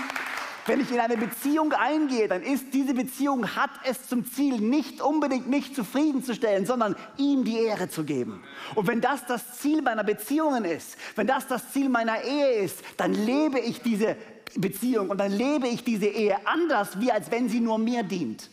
[0.71, 5.01] Wenn ich in eine Beziehung eingehe, dann ist diese Beziehung, hat es zum Ziel, nicht
[5.01, 8.45] unbedingt mich zufriedenzustellen, sondern ihm die Ehre zu geben.
[8.77, 12.85] Und wenn das das Ziel meiner Beziehungen ist, wenn das das Ziel meiner Ehe ist,
[12.99, 14.15] dann lebe ich diese
[14.55, 18.49] Beziehung und dann lebe ich diese Ehe anders, wie als wenn sie nur mir dient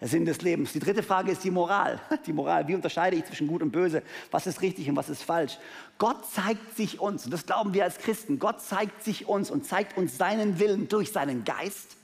[0.00, 0.72] der Sinn des Lebens.
[0.72, 2.00] Die dritte Frage ist die Moral.
[2.26, 4.02] Die Moral, wie unterscheide ich zwischen gut und böse?
[4.30, 5.58] Was ist richtig und was ist falsch?
[5.98, 9.66] Gott zeigt sich uns, und das glauben wir als Christen, Gott zeigt sich uns und
[9.66, 11.96] zeigt uns seinen Willen durch seinen Geist,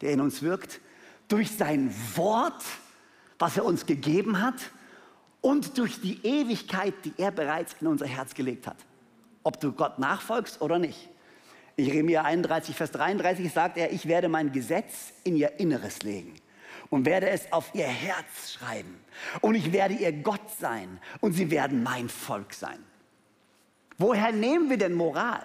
[0.00, 0.80] der in uns wirkt,
[1.26, 2.62] durch sein Wort,
[3.38, 4.70] was er uns gegeben hat
[5.40, 8.76] und durch die Ewigkeit, die er bereits in unser Herz gelegt hat.
[9.42, 11.08] Ob du Gott nachfolgst oder nicht.
[11.76, 16.34] Jeremia 31, Vers 33 sagt er, ich werde mein Gesetz in ihr Inneres legen
[16.88, 18.98] und werde es auf ihr Herz schreiben.
[19.40, 22.78] Und ich werde ihr Gott sein und sie werden mein Volk sein.
[23.98, 25.44] Woher nehmen wir denn Moral?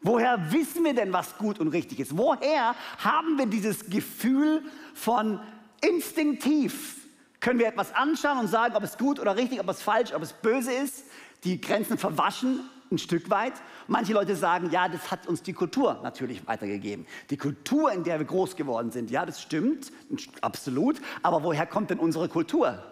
[0.00, 2.16] Woher wissen wir denn, was gut und richtig ist?
[2.16, 4.62] Woher haben wir dieses Gefühl
[4.94, 5.40] von
[5.80, 6.96] instinktiv?
[7.40, 10.22] Können wir etwas anschauen und sagen, ob es gut oder richtig, ob es falsch, ob
[10.22, 11.04] es böse ist?
[11.44, 12.60] Die Grenzen verwaschen
[12.94, 13.54] ein Stück weit.
[13.86, 17.06] Manche Leute sagen, ja, das hat uns die Kultur natürlich weitergegeben.
[17.30, 19.92] Die Kultur, in der wir groß geworden sind, ja, das stimmt,
[20.40, 21.00] absolut.
[21.22, 22.82] Aber woher kommt denn unsere Kultur?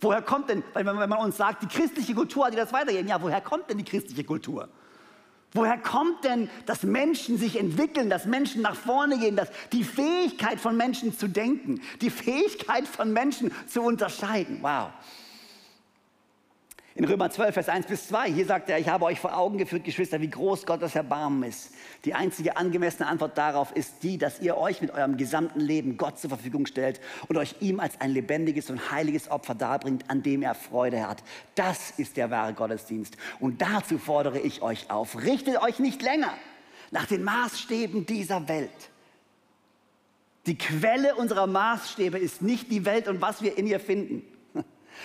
[0.00, 3.22] Woher kommt denn, wenn man uns sagt, die christliche Kultur hat die das weitergegeben, ja,
[3.22, 4.68] woher kommt denn die christliche Kultur?
[5.52, 10.58] Woher kommt denn, dass Menschen sich entwickeln, dass Menschen nach vorne gehen, dass die Fähigkeit
[10.58, 14.58] von Menschen zu denken, die Fähigkeit von Menschen zu unterscheiden?
[14.62, 14.90] Wow.
[16.96, 19.58] In Römer 12, Vers 1 bis 2, hier sagt er, ich habe euch vor Augen
[19.58, 21.72] geführt, Geschwister, wie groß Gottes Erbarmen ist.
[22.04, 26.20] Die einzige angemessene Antwort darauf ist die, dass ihr euch mit eurem gesamten Leben Gott
[26.20, 30.42] zur Verfügung stellt und euch ihm als ein lebendiges und heiliges Opfer darbringt, an dem
[30.42, 31.24] er Freude hat.
[31.56, 33.16] Das ist der wahre Gottesdienst.
[33.40, 36.32] Und dazu fordere ich euch auf, richtet euch nicht länger
[36.92, 38.70] nach den Maßstäben dieser Welt.
[40.46, 44.22] Die Quelle unserer Maßstäbe ist nicht die Welt und was wir in ihr finden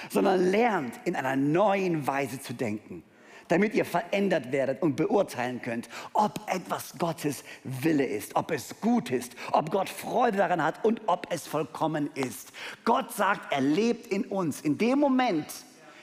[0.09, 3.03] sondern lernt in einer neuen Weise zu denken,
[3.47, 9.11] damit ihr verändert werdet und beurteilen könnt, ob etwas Gottes Wille ist, ob es gut
[9.11, 12.51] ist, ob Gott Freude daran hat und ob es vollkommen ist.
[12.85, 14.61] Gott sagt, er lebt in uns.
[14.61, 15.47] In dem Moment,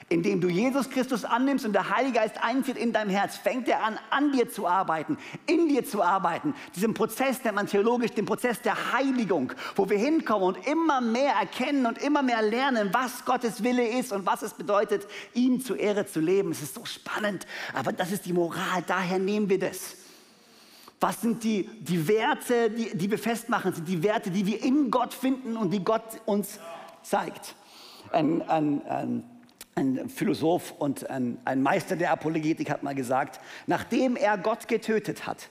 [0.09, 3.83] indem du Jesus Christus annimmst und der Heilige Geist einzieht in dein Herz, fängt er
[3.83, 6.55] an, an dir zu arbeiten, in dir zu arbeiten.
[6.77, 11.33] Diesen Prozess nennt man theologisch den Prozess der Heiligung, wo wir hinkommen und immer mehr
[11.35, 15.79] erkennen und immer mehr lernen, was Gottes Wille ist und was es bedeutet, ihm zur
[15.79, 16.53] Ehre zu leben.
[16.53, 19.97] Es ist so spannend, aber das ist die Moral, daher nehmen wir das.
[21.01, 23.75] Was sind die, die Werte, die, die wir festmachen?
[23.75, 26.59] Sind die Werte, die wir in Gott finden und die Gott uns
[27.03, 27.55] zeigt?
[28.13, 29.36] Ein, ein, ein
[29.77, 35.27] ein Philosoph und ein, ein, Meister der Apologetik hat mal gesagt, nachdem er Gott getötet
[35.27, 35.51] hat,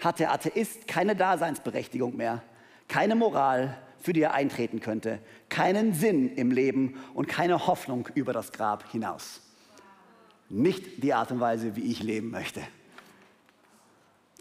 [0.00, 2.42] hat der Atheist keine Daseinsberechtigung mehr,
[2.88, 8.34] keine Moral, für die er eintreten könnte, keinen Sinn im Leben und keine Hoffnung über
[8.34, 9.40] das Grab hinaus.
[10.50, 12.60] Nicht die Art und Weise, wie ich leben möchte.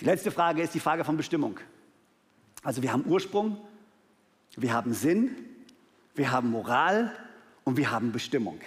[0.01, 1.61] Die letzte Frage ist die Frage von Bestimmung.
[2.61, 3.57] Also wir haben Ursprung,
[4.57, 5.33] wir haben Sinn,
[6.13, 7.13] wir haben Moral
[7.63, 8.59] und wir haben Bestimmung.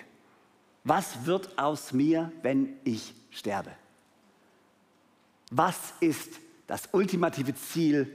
[0.89, 3.73] Was wird aus mir, wenn ich sterbe?
[5.51, 6.31] Was ist
[6.69, 8.09] das ultimative Ziel,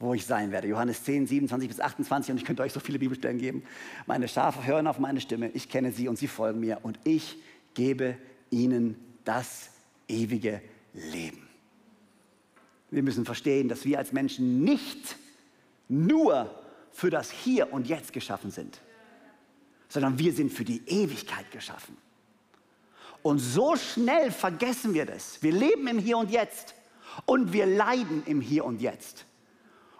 [0.00, 0.66] wo ich sein werde?
[0.66, 3.62] Johannes 10, 27 bis 28 und ich könnte euch so viele Bibelstellen geben.
[4.06, 7.36] Meine Schafe hören auf meine Stimme, ich kenne sie und sie folgen mir und ich
[7.74, 8.16] gebe
[8.50, 9.70] ihnen das
[10.08, 10.60] ewige
[10.94, 11.48] Leben.
[12.90, 15.16] Wir müssen verstehen, dass wir als Menschen nicht
[15.88, 16.52] nur
[16.90, 18.80] für das Hier und Jetzt geschaffen sind,
[19.92, 21.98] sondern wir sind für die Ewigkeit geschaffen.
[23.22, 25.42] Und so schnell vergessen wir das.
[25.42, 26.74] Wir leben im Hier und Jetzt
[27.26, 29.26] und wir leiden im Hier und Jetzt.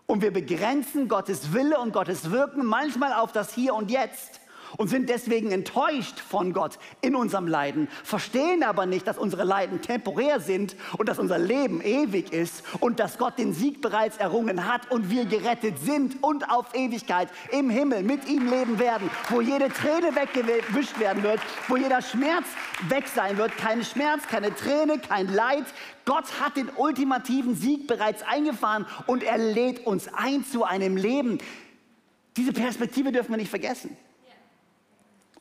[0.07, 4.41] Und wir begrenzen Gottes Wille und Gottes Wirken manchmal auf das Hier und Jetzt
[4.77, 9.81] und sind deswegen enttäuscht von Gott in unserem Leiden, verstehen aber nicht, dass unsere Leiden
[9.81, 14.67] temporär sind und dass unser Leben ewig ist und dass Gott den Sieg bereits errungen
[14.67, 19.41] hat und wir gerettet sind und auf Ewigkeit im Himmel mit ihm leben werden, wo
[19.41, 22.47] jede Träne weggewischt werden wird, wo jeder Schmerz
[22.89, 25.65] weg sein wird, kein Schmerz, keine Träne, kein Leid.
[26.05, 31.39] Gott hat den ultimativen Sieg bereits eingefahren und er lädt uns ein zu einem Leben.
[32.37, 33.97] Diese Perspektive dürfen wir nicht vergessen.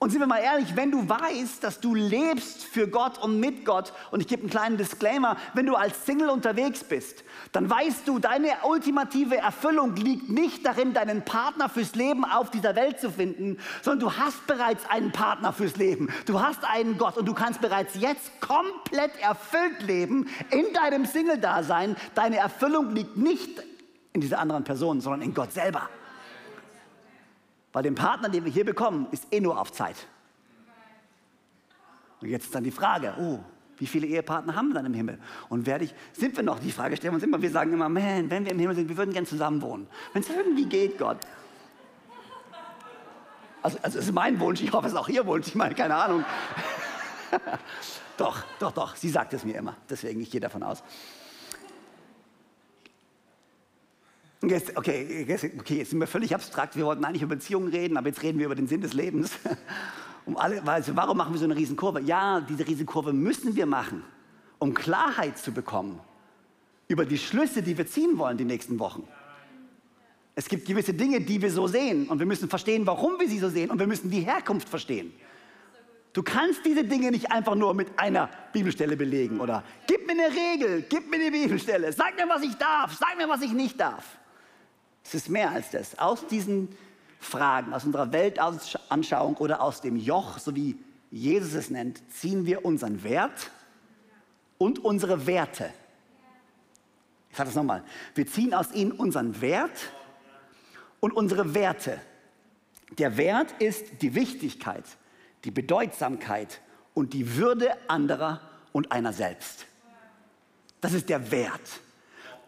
[0.03, 3.65] Und sind wir mal ehrlich, wenn du weißt, dass du lebst für Gott und mit
[3.65, 8.07] Gott, und ich gebe einen kleinen Disclaimer, wenn du als Single unterwegs bist, dann weißt
[8.07, 13.11] du, deine ultimative Erfüllung liegt nicht darin, deinen Partner fürs Leben auf dieser Welt zu
[13.11, 16.09] finden, sondern du hast bereits einen Partner fürs Leben.
[16.25, 21.95] Du hast einen Gott und du kannst bereits jetzt komplett erfüllt leben in deinem Single-Dasein.
[22.15, 23.61] Deine Erfüllung liegt nicht
[24.13, 25.91] in dieser anderen Person, sondern in Gott selber.
[27.73, 30.07] Weil den Partner, den wir hier bekommen, ist eh nur auf Zeit.
[32.21, 33.39] Und jetzt ist dann die Frage, oh,
[33.77, 35.17] wie viele Ehepartner haben wir dann im Himmel?
[35.49, 36.59] Und werde ich, sind wir noch?
[36.59, 37.41] Die Frage stellen wir uns immer.
[37.41, 39.87] Wir sagen immer, man, wenn wir im Himmel sind, wir würden gerne zusammen wohnen.
[40.13, 41.17] Wenn es irgendwie geht, Gott.
[43.63, 45.73] Also, also es ist mein Wunsch, ich hoffe, es ist auch Ihr Wunsch, ich meine,
[45.75, 46.25] keine Ahnung.
[48.17, 49.75] doch, doch, doch, sie sagt es mir immer.
[49.89, 50.83] Deswegen, ich gehe davon aus.
[54.43, 55.25] Okay, okay,
[55.69, 56.75] jetzt sind wir völlig abstrakt.
[56.75, 59.31] Wir wollten eigentlich über Beziehungen reden, aber jetzt reden wir über den Sinn des Lebens.
[60.23, 61.99] Um alle, also warum machen wir so eine Riesenkurve?
[62.01, 64.03] Ja, diese Riesenkurve müssen wir machen,
[64.59, 65.99] um Klarheit zu bekommen
[66.87, 69.07] über die Schlüsse, die wir ziehen wollen die nächsten Wochen.
[70.35, 73.39] Es gibt gewisse Dinge, die wir so sehen und wir müssen verstehen, warum wir sie
[73.39, 75.11] so sehen und wir müssen die Herkunft verstehen.
[76.13, 80.35] Du kannst diese Dinge nicht einfach nur mit einer Bibelstelle belegen oder gib mir eine
[80.35, 83.79] Regel, gib mir eine Bibelstelle, sag mir, was ich darf, sag mir, was ich nicht
[83.79, 84.19] darf.
[85.03, 85.97] Es ist mehr als das.
[85.97, 86.69] Aus diesen
[87.19, 90.77] Fragen, aus unserer Weltanschauung oder aus dem Joch, so wie
[91.11, 93.51] Jesus es nennt, ziehen wir unseren Wert
[94.57, 95.71] und unsere Werte.
[97.29, 97.83] Ich sage das nochmal.
[98.15, 99.91] Wir ziehen aus ihnen unseren Wert
[100.99, 101.99] und unsere Werte.
[102.97, 104.83] Der Wert ist die Wichtigkeit,
[105.45, 106.59] die Bedeutsamkeit
[106.93, 108.41] und die Würde anderer
[108.73, 109.65] und einer selbst.
[110.81, 111.81] Das ist der Wert.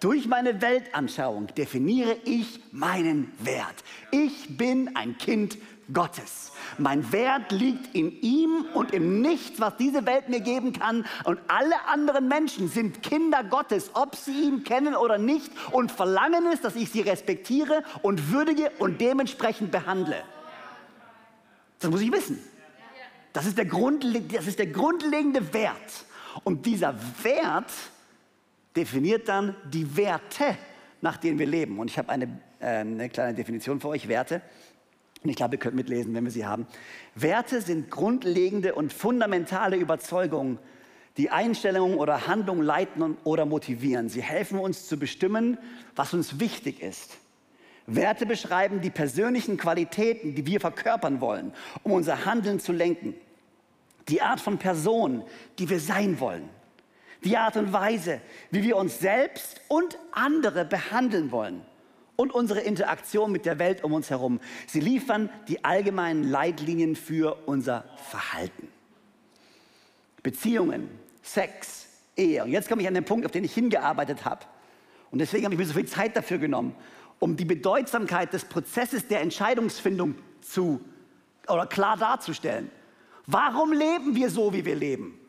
[0.04, 3.86] Durch meine Weltanschauung definiere ich meinen Wert.
[4.12, 5.58] Ich bin ein Kind
[5.94, 6.52] Gottes.
[6.78, 11.06] Mein Wert liegt in ihm und im Nichts, was diese Welt mir geben kann.
[11.24, 16.48] Und alle anderen Menschen sind Kinder Gottes, ob sie ihn kennen oder nicht, und verlangen
[16.52, 20.22] es, dass ich sie respektiere und würdige und dementsprechend behandle.
[21.80, 22.40] Das muss ich wissen.
[23.32, 23.68] Das ist der,
[24.34, 26.04] das ist der grundlegende Wert.
[26.44, 27.72] Und dieser Wert
[28.76, 30.58] definiert dann die Werte,
[31.02, 31.80] nach denen wir leben.
[31.80, 32.26] Und ich habe eine,
[32.60, 34.42] äh, eine kleine Definition für euch, Werte.
[35.24, 36.68] Und ich glaube, ihr könnt mitlesen, wenn wir sie haben.
[37.16, 40.60] Werte sind grundlegende und fundamentale Überzeugungen,
[41.18, 44.10] die Einstellungen oder Handlungen leiten oder motivieren.
[44.10, 45.58] Sie helfen uns zu bestimmen,
[45.96, 47.18] was uns wichtig ist.
[47.86, 53.14] Werte beschreiben die persönlichen Qualitäten, die wir verkörpern wollen, um unser Handeln zu lenken.
[54.10, 55.24] Die Art von Person,
[55.60, 56.50] die wir sein wollen
[57.24, 61.62] die Art und Weise, wie wir uns selbst und andere behandeln wollen
[62.16, 64.40] und unsere Interaktion mit der Welt um uns herum.
[64.68, 68.68] Sie liefern die allgemeinen Leitlinien für unser Verhalten.
[70.22, 70.90] Beziehungen,
[71.22, 72.44] Sex, Ehe.
[72.44, 74.46] Und jetzt komme ich an den Punkt, auf den ich hingearbeitet habe.
[75.12, 76.76] Und deswegen habe ich mir so viel Zeit dafür genommen,
[77.20, 80.82] um die Bedeutsamkeit des Prozesses der Entscheidungsfindung zu
[81.48, 82.70] oder klar darzustellen.
[83.26, 85.20] Warum leben wir so, wie wir leben?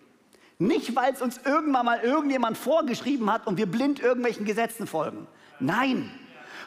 [0.67, 5.27] Nicht, weil es uns irgendwann mal irgendjemand vorgeschrieben hat und wir blind irgendwelchen Gesetzen folgen.
[5.61, 6.11] Nein,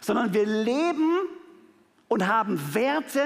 [0.02, 1.12] sondern wir leben
[2.08, 3.24] und haben Werte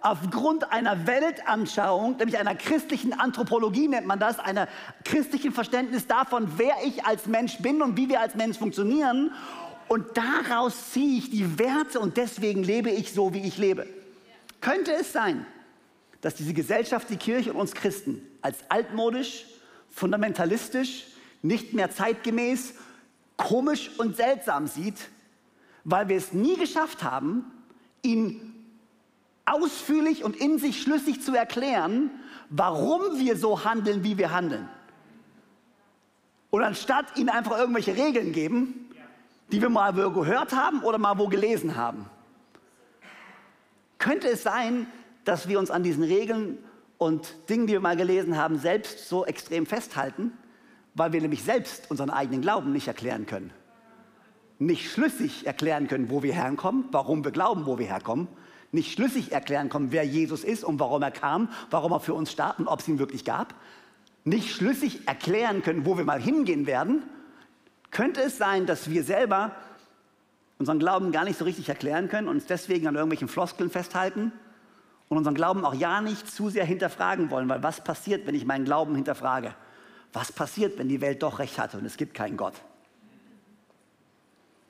[0.00, 4.68] aufgrund einer Weltanschauung, nämlich einer christlichen Anthropologie nennt man das, einer
[5.04, 9.32] christlichen Verständnis davon, wer ich als Mensch bin und wie wir als Mensch funktionieren.
[9.88, 13.86] und daraus ziehe ich die Werte und deswegen lebe ich so, wie ich lebe.
[14.60, 15.44] Könnte es sein,
[16.22, 19.44] dass diese Gesellschaft, die Kirche und uns Christen als altmodisch,
[19.92, 21.06] fundamentalistisch,
[21.42, 22.74] nicht mehr zeitgemäß,
[23.36, 24.96] komisch und seltsam sieht,
[25.84, 27.44] weil wir es nie geschafft haben,
[28.02, 28.54] ihn
[29.44, 32.10] ausführlich und in sich schlüssig zu erklären,
[32.48, 34.68] warum wir so handeln, wie wir handeln.
[36.50, 38.90] Und anstatt ihnen einfach irgendwelche Regeln geben,
[39.50, 42.06] die wir mal gehört haben oder mal wo gelesen haben.
[43.98, 44.86] Könnte es sein,
[45.24, 46.58] dass wir uns an diesen Regeln
[47.02, 50.32] und Dingen, die wir mal gelesen haben, selbst so extrem festhalten,
[50.94, 53.50] weil wir nämlich selbst unseren eigenen Glauben nicht erklären können.
[54.58, 58.28] Nicht schlüssig erklären können, wo wir herkommen, warum wir glauben, wo wir herkommen.
[58.70, 62.30] Nicht schlüssig erklären können, wer Jesus ist und warum er kam, warum er für uns
[62.30, 63.54] starb und ob es ihn wirklich gab.
[64.24, 67.02] Nicht schlüssig erklären können, wo wir mal hingehen werden.
[67.90, 69.54] Könnte es sein, dass wir selber
[70.58, 74.32] unseren Glauben gar nicht so richtig erklären können und uns deswegen an irgendwelchen Floskeln festhalten
[75.12, 78.46] und unseren Glauben auch ja nicht zu sehr hinterfragen wollen, weil was passiert, wenn ich
[78.46, 79.54] meinen Glauben hinterfrage?
[80.14, 82.54] Was passiert, wenn die Welt doch recht hatte und es gibt keinen Gott?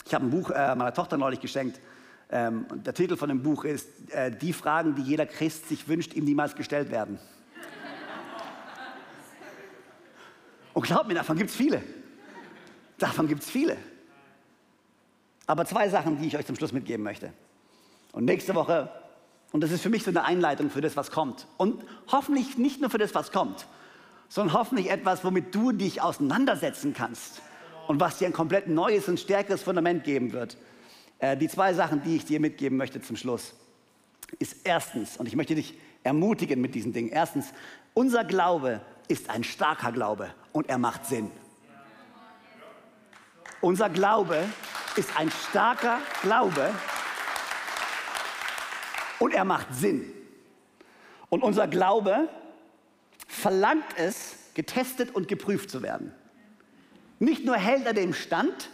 [0.05, 1.81] Ich habe ein Buch äh, meiner Tochter neulich geschenkt.
[2.28, 6.12] Ähm, der Titel von dem Buch ist äh, Die Fragen, die jeder Christ sich wünscht,
[6.14, 7.20] ihm niemals gestellt werden.
[10.72, 11.85] Und glaub mir, davon gibt es viele.
[12.98, 13.76] Davon gibt es viele.
[15.46, 17.33] Aber zwei Sachen, die ich euch zum Schluss mitgeben möchte.
[18.11, 18.90] Und nächste Woche
[19.53, 21.47] und das ist für mich so eine Einleitung für das, was kommt.
[21.59, 23.67] Und hoffentlich nicht nur für das, was kommt,
[24.29, 27.43] sondern hoffentlich etwas, womit du dich auseinandersetzen kannst
[27.87, 30.57] und was dir ein komplett neues und stärkeres Fundament geben wird.
[31.19, 33.55] Äh, die zwei Sachen, die ich dir mitgeben möchte zum Schluss,
[34.38, 37.53] ist erstens, und ich möchte dich ermutigen mit diesen Dingen, erstens,
[37.93, 41.31] unser Glaube ist ein starker Glaube und er macht Sinn.
[43.61, 44.45] Unser Glaube
[44.97, 46.71] ist ein starker Glaube
[49.22, 50.12] und er macht Sinn.
[51.28, 52.28] Und unser Glaube
[53.28, 56.12] verlangt es, getestet und geprüft zu werden.
[57.20, 58.68] Nicht nur hält er dem Stand,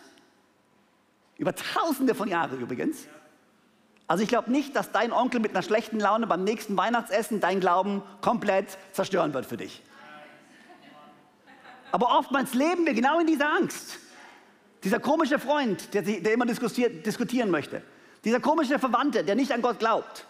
[1.37, 3.07] über tausende von Jahren übrigens.
[4.07, 7.61] Also ich glaube nicht, dass dein Onkel mit einer schlechten Laune beim nächsten Weihnachtsessen dein
[7.61, 9.83] Glauben komplett zerstören wird für dich.
[11.93, 13.99] Aber oftmals leben wir genau in dieser Angst.
[14.83, 17.83] Dieser komische Freund, der, der immer diskutieren möchte.
[18.25, 20.25] Dieser komische Verwandte, der nicht an Gott glaubt.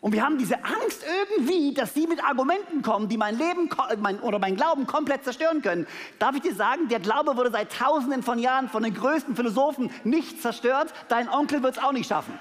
[0.00, 4.18] Und wir haben diese Angst irgendwie, dass sie mit Argumenten kommen, die mein Leben mein,
[4.20, 5.86] oder mein Glauben komplett zerstören können.
[6.18, 9.90] Darf ich dir sagen, der Glaube wurde seit Tausenden von Jahren von den größten Philosophen
[10.04, 10.94] nicht zerstört.
[11.08, 12.38] Dein Onkel wird es auch nicht schaffen.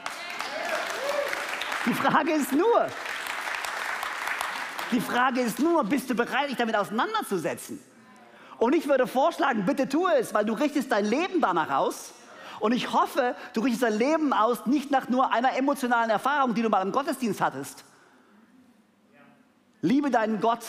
[1.85, 2.87] Die Frage ist nur,
[4.91, 7.79] die Frage ist nur, bist du bereit, dich damit auseinanderzusetzen?
[8.57, 12.13] Und ich würde vorschlagen, bitte tue es, weil du richtest dein Leben danach aus.
[12.59, 16.61] Und ich hoffe, du richtest dein Leben aus, nicht nach nur einer emotionalen Erfahrung, die
[16.61, 17.85] du mal im Gottesdienst hattest.
[19.81, 20.65] Liebe deinen Gott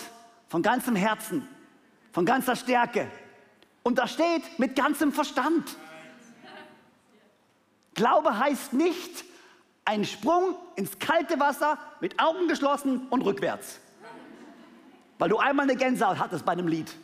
[0.49, 1.47] von ganzem Herzen,
[2.13, 3.11] von ganzer Stärke.
[3.83, 5.77] Und da steht mit ganzem Verstand.
[7.95, 9.25] Glaube heißt nicht
[9.85, 13.81] ein Sprung ins kalte Wasser mit Augen geschlossen und rückwärts.
[15.19, 16.95] Weil du einmal eine Gänsehaut hattest bei einem Lied.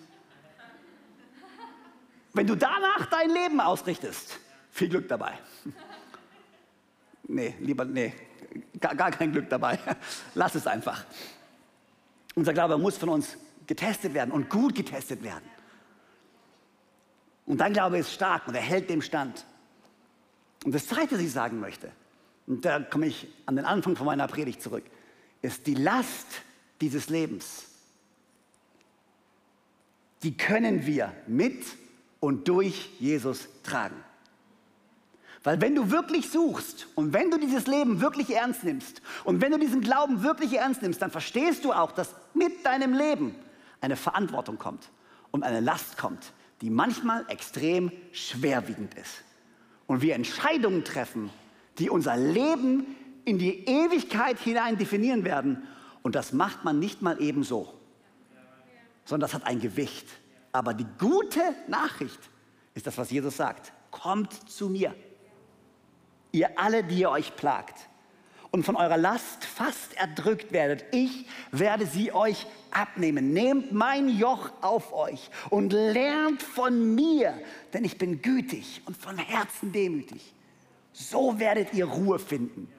[2.32, 4.38] Wenn du danach dein Leben ausrichtest,
[4.76, 5.38] viel Glück dabei.
[7.28, 8.12] Nee, lieber, nee,
[8.78, 9.78] gar, gar kein Glück dabei.
[10.34, 11.04] Lass es einfach.
[12.34, 15.48] Unser Glaube muss von uns getestet werden und gut getestet werden.
[17.46, 19.46] Und dein Glaube ist stark und er hält dem Stand.
[20.64, 21.90] Und das Zweite, was ich sagen möchte,
[22.46, 24.84] und da komme ich an den Anfang von meiner Predigt zurück,
[25.42, 26.26] ist die Last
[26.80, 27.64] dieses Lebens.
[30.22, 31.64] Die können wir mit
[32.20, 33.96] und durch Jesus tragen.
[35.46, 39.52] Weil wenn du wirklich suchst und wenn du dieses Leben wirklich ernst nimmst und wenn
[39.52, 43.32] du diesen Glauben wirklich ernst nimmst, dann verstehst du auch, dass mit deinem Leben
[43.80, 44.90] eine Verantwortung kommt
[45.30, 46.32] und eine Last kommt,
[46.62, 49.22] die manchmal extrem schwerwiegend ist.
[49.86, 51.30] Und wir Entscheidungen treffen,
[51.78, 55.62] die unser Leben in die Ewigkeit hinein definieren werden.
[56.02, 57.72] Und das macht man nicht mal ebenso,
[59.04, 60.08] sondern das hat ein Gewicht.
[60.50, 62.18] Aber die gute Nachricht
[62.74, 63.72] ist das, was Jesus sagt.
[63.92, 64.92] Kommt zu mir
[66.36, 67.88] ihr alle, die ihr euch plagt
[68.56, 73.32] und von eurer Last fast erdrückt werdet, ich werde sie euch abnehmen.
[73.32, 77.38] Nehmt mein Joch auf euch und lernt von mir,
[77.72, 80.32] denn ich bin gütig und von Herzen demütig.
[80.92, 82.72] So werdet ihr Ruhe finden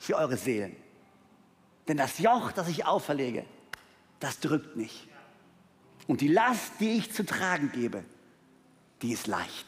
[0.00, 0.74] für eure Seelen.
[1.86, 3.44] Denn das Joch, das ich auferlege,
[4.18, 5.06] das drückt nicht.
[6.06, 8.04] Und die Last, die ich zu tragen gebe,
[9.02, 9.66] die ist leicht.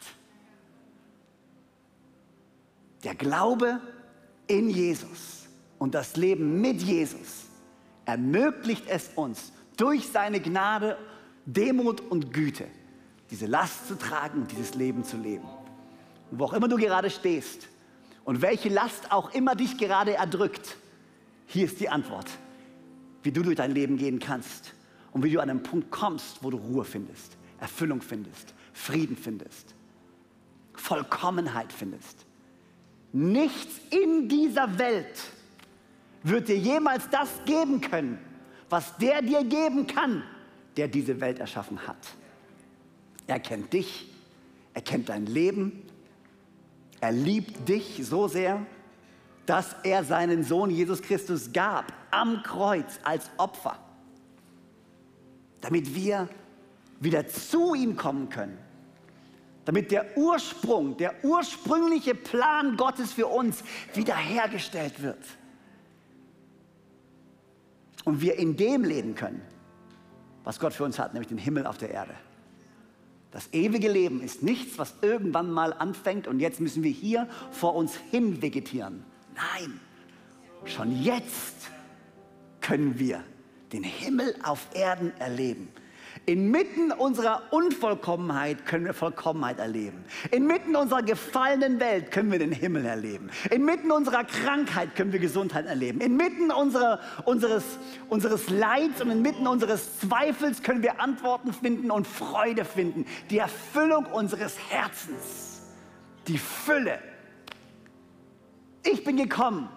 [3.03, 3.79] Der Glaube
[4.47, 7.45] in Jesus und das Leben mit Jesus
[8.05, 10.97] ermöglicht es uns, durch seine Gnade,
[11.45, 12.67] Demut und Güte
[13.29, 15.47] diese Last zu tragen und dieses Leben zu leben.
[16.31, 17.67] Und wo auch immer du gerade stehst
[18.23, 20.77] und welche Last auch immer dich gerade erdrückt,
[21.45, 22.29] hier ist die Antwort,
[23.23, 24.73] wie du durch dein Leben gehen kannst
[25.11, 29.75] und wie du an einen Punkt kommst, wo du Ruhe findest, Erfüllung findest, Frieden findest,
[30.73, 32.26] Vollkommenheit findest.
[33.17, 35.17] Nichts in dieser Welt
[36.21, 38.19] wird dir jemals das geben können,
[38.69, 40.21] was der dir geben kann,
[40.75, 41.97] der diese Welt erschaffen hat.
[43.25, 44.07] Er kennt dich,
[44.75, 45.81] er kennt dein Leben,
[47.01, 48.63] er liebt dich so sehr,
[49.47, 53.79] dass er seinen Sohn Jesus Christus gab am Kreuz als Opfer,
[55.61, 56.29] damit wir
[56.99, 58.59] wieder zu ihm kommen können,
[59.67, 65.19] damit der Ursprung, der ursprüngliche Plan Gottes für uns wiederhergestellt wird
[68.05, 69.41] und wir in dem leben können,
[70.45, 72.13] was Gott für uns hat, nämlich den Himmel auf der Erde.
[73.31, 77.75] Das ewige Leben ist nichts, was irgendwann mal anfängt und jetzt müssen wir hier vor
[77.75, 79.03] uns hin vegetieren.
[79.35, 79.81] Nein,
[80.63, 81.55] schon jetzt
[82.61, 83.21] können wir
[83.73, 85.67] den Himmel auf Erden erleben.
[86.27, 90.03] Inmitten unserer Unvollkommenheit können wir Vollkommenheit erleben.
[90.29, 93.29] Inmitten unserer gefallenen Welt können wir den Himmel erleben.
[93.49, 96.01] Inmitten unserer Krankheit können wir Gesundheit erleben.
[96.01, 97.63] Inmitten unserer, unseres,
[98.09, 103.05] unseres Leids und inmitten unseres Zweifels können wir Antworten finden und Freude finden.
[103.29, 105.61] Die Erfüllung unseres Herzens.
[106.27, 106.99] Die Fülle.
[108.83, 109.69] Ich bin gekommen,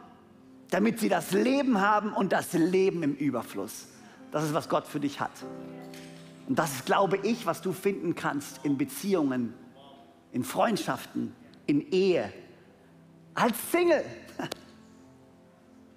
[0.71, 3.87] damit sie das Leben haben und das Leben im Überfluss.
[4.33, 5.31] Das ist, was Gott für dich hat.
[6.51, 9.55] Und das ist, glaube ich, was du finden kannst in Beziehungen,
[10.33, 11.33] in Freundschaften,
[11.65, 12.33] in Ehe,
[13.35, 14.05] als Single.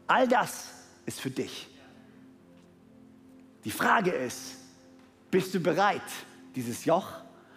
[0.06, 0.70] All das
[1.08, 1.68] ist für dich.
[3.66, 4.58] Die Frage ist,
[5.32, 6.04] bist du bereit,
[6.56, 7.08] dieses Joch,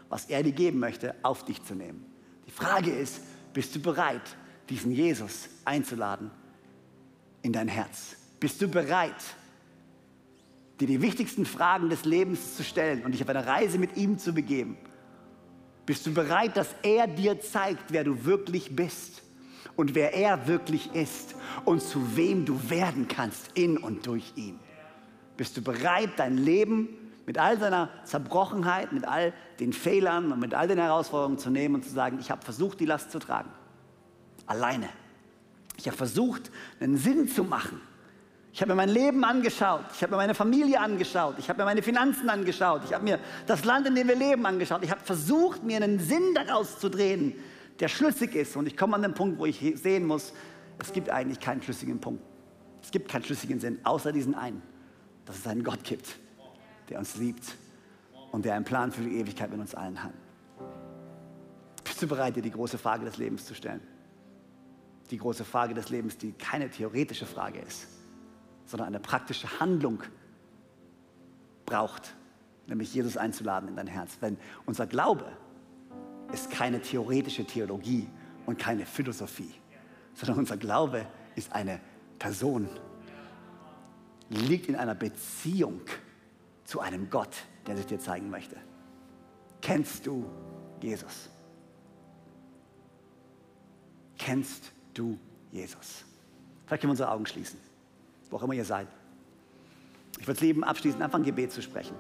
[0.09, 2.03] was er dir geben möchte, auf dich zu nehmen?
[2.47, 3.21] Die Frage ist,
[3.53, 4.23] bist du bereit,
[4.71, 6.31] diesen Jesus einzuladen
[7.43, 8.17] in dein Herz?
[8.41, 9.23] Bist du bereit,
[10.81, 14.19] dir die wichtigsten Fragen des Lebens zu stellen und dich auf eine Reise mit ihm
[14.19, 14.77] zu begeben?
[15.87, 19.23] Bist du bereit, dass er dir zeigt, wer du wirklich bist
[19.77, 24.59] und wer er wirklich ist und zu wem du werden kannst in und durch ihn?
[25.37, 26.89] Bist du bereit, dein Leben
[27.25, 31.77] mit all seiner Zerbrochenheit, mit all den Fehlern und mit all den Herausforderungen zu nehmen
[31.77, 33.51] und zu sagen, ich habe versucht, die Last zu tragen.
[34.47, 34.89] Alleine.
[35.77, 36.51] Ich habe versucht,
[36.81, 37.81] einen Sinn zu machen
[38.57, 39.85] ich habe mir mein Leben angeschaut.
[39.93, 41.35] Ich habe mir meine Familie angeschaut.
[41.39, 42.81] Ich habe mir meine Finanzen angeschaut.
[42.87, 44.83] Ich habe mir das Land, in dem wir leben, angeschaut.
[44.83, 47.35] Ich habe versucht, mir einen Sinn daraus zu drehen,
[47.81, 48.57] der schlüssig ist.
[48.57, 50.33] Und ich komme an den Punkt, wo ich sehen muss,
[50.79, 52.23] es gibt eigentlich keinen schlüssigen Punkt.
[52.83, 54.63] Es gibt keinen schlüssigen Sinn, außer diesen einen,
[55.27, 56.17] dass es einen Gott gibt,
[56.89, 57.45] der uns liebt
[58.33, 60.15] und der einen Plan für die Ewigkeit mit uns allen hat.
[61.85, 63.83] Bist du bereit, dir die große Frage des Lebens zu stellen?
[65.11, 67.96] Die große Frage des Lebens, die keine theoretische Frage ist
[68.67, 70.03] sondern eine praktische Handlung
[71.65, 72.15] braucht,
[72.67, 74.19] nämlich Jesus einzuladen in dein Herz.
[74.19, 74.37] Denn
[74.67, 75.27] unser Glaube
[76.33, 78.09] ist keine theoretische Theologie
[78.45, 79.55] und keine Philosophie,
[80.15, 81.07] sondern unser Glaube
[81.37, 81.81] ist eine
[82.19, 82.69] Person,
[84.29, 85.83] liegt in einer Beziehung
[86.65, 87.37] zu einem Gott,
[87.67, 88.57] der sich dir zeigen möchte.
[89.63, 90.29] Kennst du
[90.81, 91.31] Jesus?
[94.19, 95.19] Kennst du
[95.53, 96.05] Jesus?
[96.67, 97.66] Vielleicht können wir unsere Augen schließen
[98.31, 98.89] wo auch immer ihr seid.
[100.19, 101.95] Ich würde es lieben, abschließend einfach ein Gebet zu sprechen.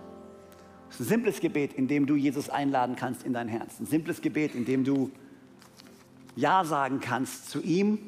[0.89, 3.81] Es ist ein simples Gebet, in dem du Jesus einladen kannst in dein Herz.
[3.81, 5.11] Ein simples Gebet, in dem du
[6.35, 7.99] Ja sagen kannst zu ihm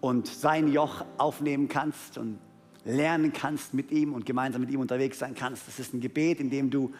[0.00, 2.38] und sein Joch aufnehmen kannst und
[2.84, 5.66] lernen kannst mit ihm und gemeinsam mit ihm unterwegs sein kannst.
[5.68, 6.92] Das ist ein Gebet, in dem du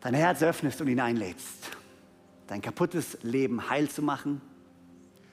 [0.00, 1.70] dein Herz öffnest und ihn einlädst,
[2.46, 4.40] dein kaputtes Leben heil zu machen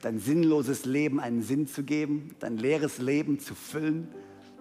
[0.02, 4.08] dein sinnloses Leben einen Sinn zu geben, dein leeres Leben zu füllen,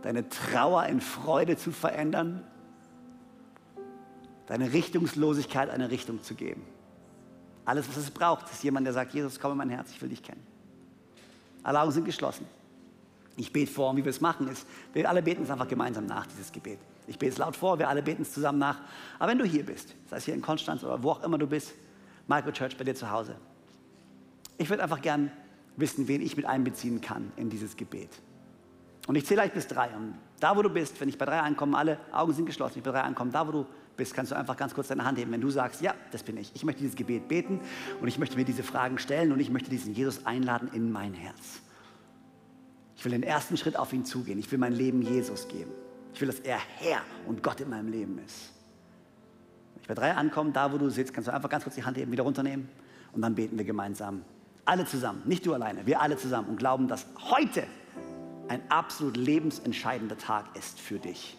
[0.02, 2.42] deine Trauer in Freude zu verändern,
[4.46, 6.62] deine Richtungslosigkeit eine Richtung zu geben.
[7.64, 10.08] Alles, was es braucht, ist jemand, der sagt, Jesus, komm in mein Herz, ich will
[10.08, 10.44] dich kennen.
[11.64, 12.46] Alle Augen sind geschlossen.
[13.36, 16.06] Ich bete vor und wie wir es machen ist, wir alle beten es einfach gemeinsam
[16.06, 16.78] nach, dieses Gebet.
[17.06, 18.80] Ich bete es laut vor, wir alle beten es zusammen nach.
[19.18, 21.46] Aber wenn du hier bist, sei es hier in Konstanz oder wo auch immer du
[21.46, 21.74] bist,
[22.28, 23.36] Micro Church bei dir zu Hause,
[24.58, 25.30] ich würde einfach gern
[25.76, 28.10] wissen, wen ich mit einbeziehen kann in dieses Gebet.
[29.06, 29.88] Und ich zähle gleich bis drei.
[29.94, 32.80] Und da, wo du bist, wenn ich bei drei ankomme, alle Augen sind geschlossen, wenn
[32.80, 35.18] ich bei drei ankomme, da, wo du bist, kannst du einfach ganz kurz deine Hand
[35.18, 35.32] heben.
[35.32, 36.50] Wenn du sagst, ja, das bin ich.
[36.54, 37.60] Ich möchte dieses Gebet beten
[38.00, 41.14] und ich möchte mir diese Fragen stellen und ich möchte diesen Jesus einladen in mein
[41.14, 41.60] Herz.
[42.96, 44.38] Ich will den ersten Schritt auf ihn zugehen.
[44.38, 45.70] Ich will mein Leben Jesus geben.
[46.14, 48.52] Ich will, dass er Herr und Gott in meinem Leben ist.
[49.74, 51.84] Wenn ich bei drei ankomme, da wo du sitzt, kannst du einfach ganz kurz die
[51.84, 52.68] Hand eben wieder runternehmen
[53.12, 54.22] und dann beten wir gemeinsam.
[54.66, 57.66] Alle zusammen, nicht du alleine, wir alle zusammen und glauben, dass heute
[58.48, 61.36] ein absolut lebensentscheidender Tag ist für dich.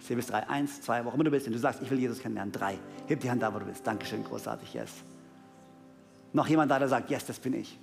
[0.00, 0.48] Ich bis drei.
[0.48, 1.46] Eins, zwei, wo auch immer du bist.
[1.46, 2.50] Und du sagst, ich will Jesus kennenlernen.
[2.50, 2.76] Drei.
[3.06, 3.86] Heb die Hand da, wo du bist.
[3.86, 4.90] Dankeschön, großartig, yes.
[6.32, 7.78] Noch jemand da, der sagt, yes, das bin ich.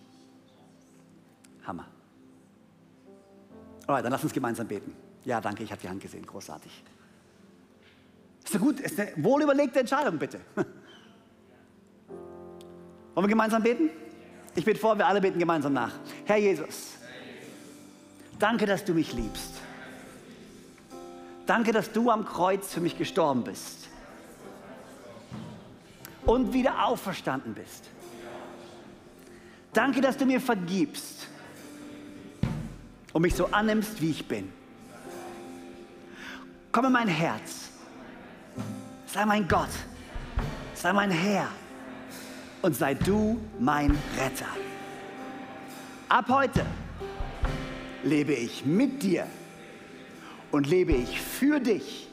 [1.65, 1.87] Hammer.
[3.87, 4.93] Alright, dann lass uns gemeinsam beten.
[5.23, 6.25] Ja, danke, ich habe die Hand gesehen.
[6.25, 6.83] Großartig.
[8.43, 10.41] Ist gut, ist eine wohlüberlegte Entscheidung, bitte.
[13.13, 13.89] Wollen wir gemeinsam beten?
[14.55, 15.93] Ich bete vor, wir alle beten gemeinsam nach.
[16.25, 16.93] Herr Jesus,
[18.37, 19.53] danke, dass du mich liebst.
[21.45, 23.87] Danke, dass du am Kreuz für mich gestorben bist
[26.25, 27.85] und wieder auferstanden bist.
[29.73, 31.27] Danke, dass du mir vergibst
[33.13, 34.51] und mich so annimmst, wie ich bin.
[36.71, 37.69] Komm in mein Herz.
[39.07, 39.69] Sei mein Gott.
[40.75, 41.47] Sei mein Herr.
[42.62, 44.47] Und sei du mein Retter.
[46.10, 46.66] Ab heute
[48.03, 49.26] lebe ich mit dir
[50.51, 52.07] und lebe ich für dich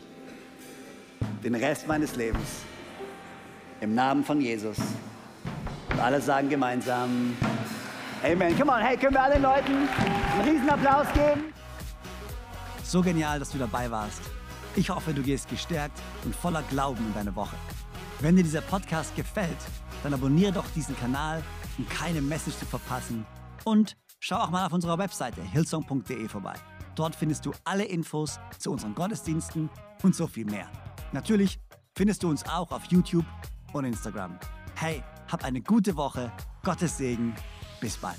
[1.42, 2.62] den Rest meines Lebens.
[3.80, 4.78] Im Namen von Jesus.
[5.90, 7.36] Und alle sagen gemeinsam
[8.22, 8.58] Amen.
[8.58, 11.52] Come on, hey, können wir allen Leuten einen riesen Applaus geben?
[12.82, 14.22] So genial, dass du dabei warst.
[14.74, 17.56] Ich hoffe, du gehst gestärkt und voller Glauben in deine Woche.
[18.20, 19.58] Wenn dir dieser Podcast gefällt,
[20.02, 21.42] dann abonniere doch diesen Kanal,
[21.76, 23.26] um keine Message zu verpassen.
[23.64, 26.54] Und schau auch mal auf unserer Webseite hillsong.de vorbei.
[26.94, 29.68] Dort findest du alle Infos zu unseren Gottesdiensten
[30.02, 30.66] und so viel mehr.
[31.12, 31.60] Natürlich
[31.94, 33.26] findest du uns auch auf YouTube
[33.74, 34.38] und Instagram.
[34.76, 37.34] Hey, hab eine gute Woche, Gottes Segen,
[37.80, 38.16] bis bald.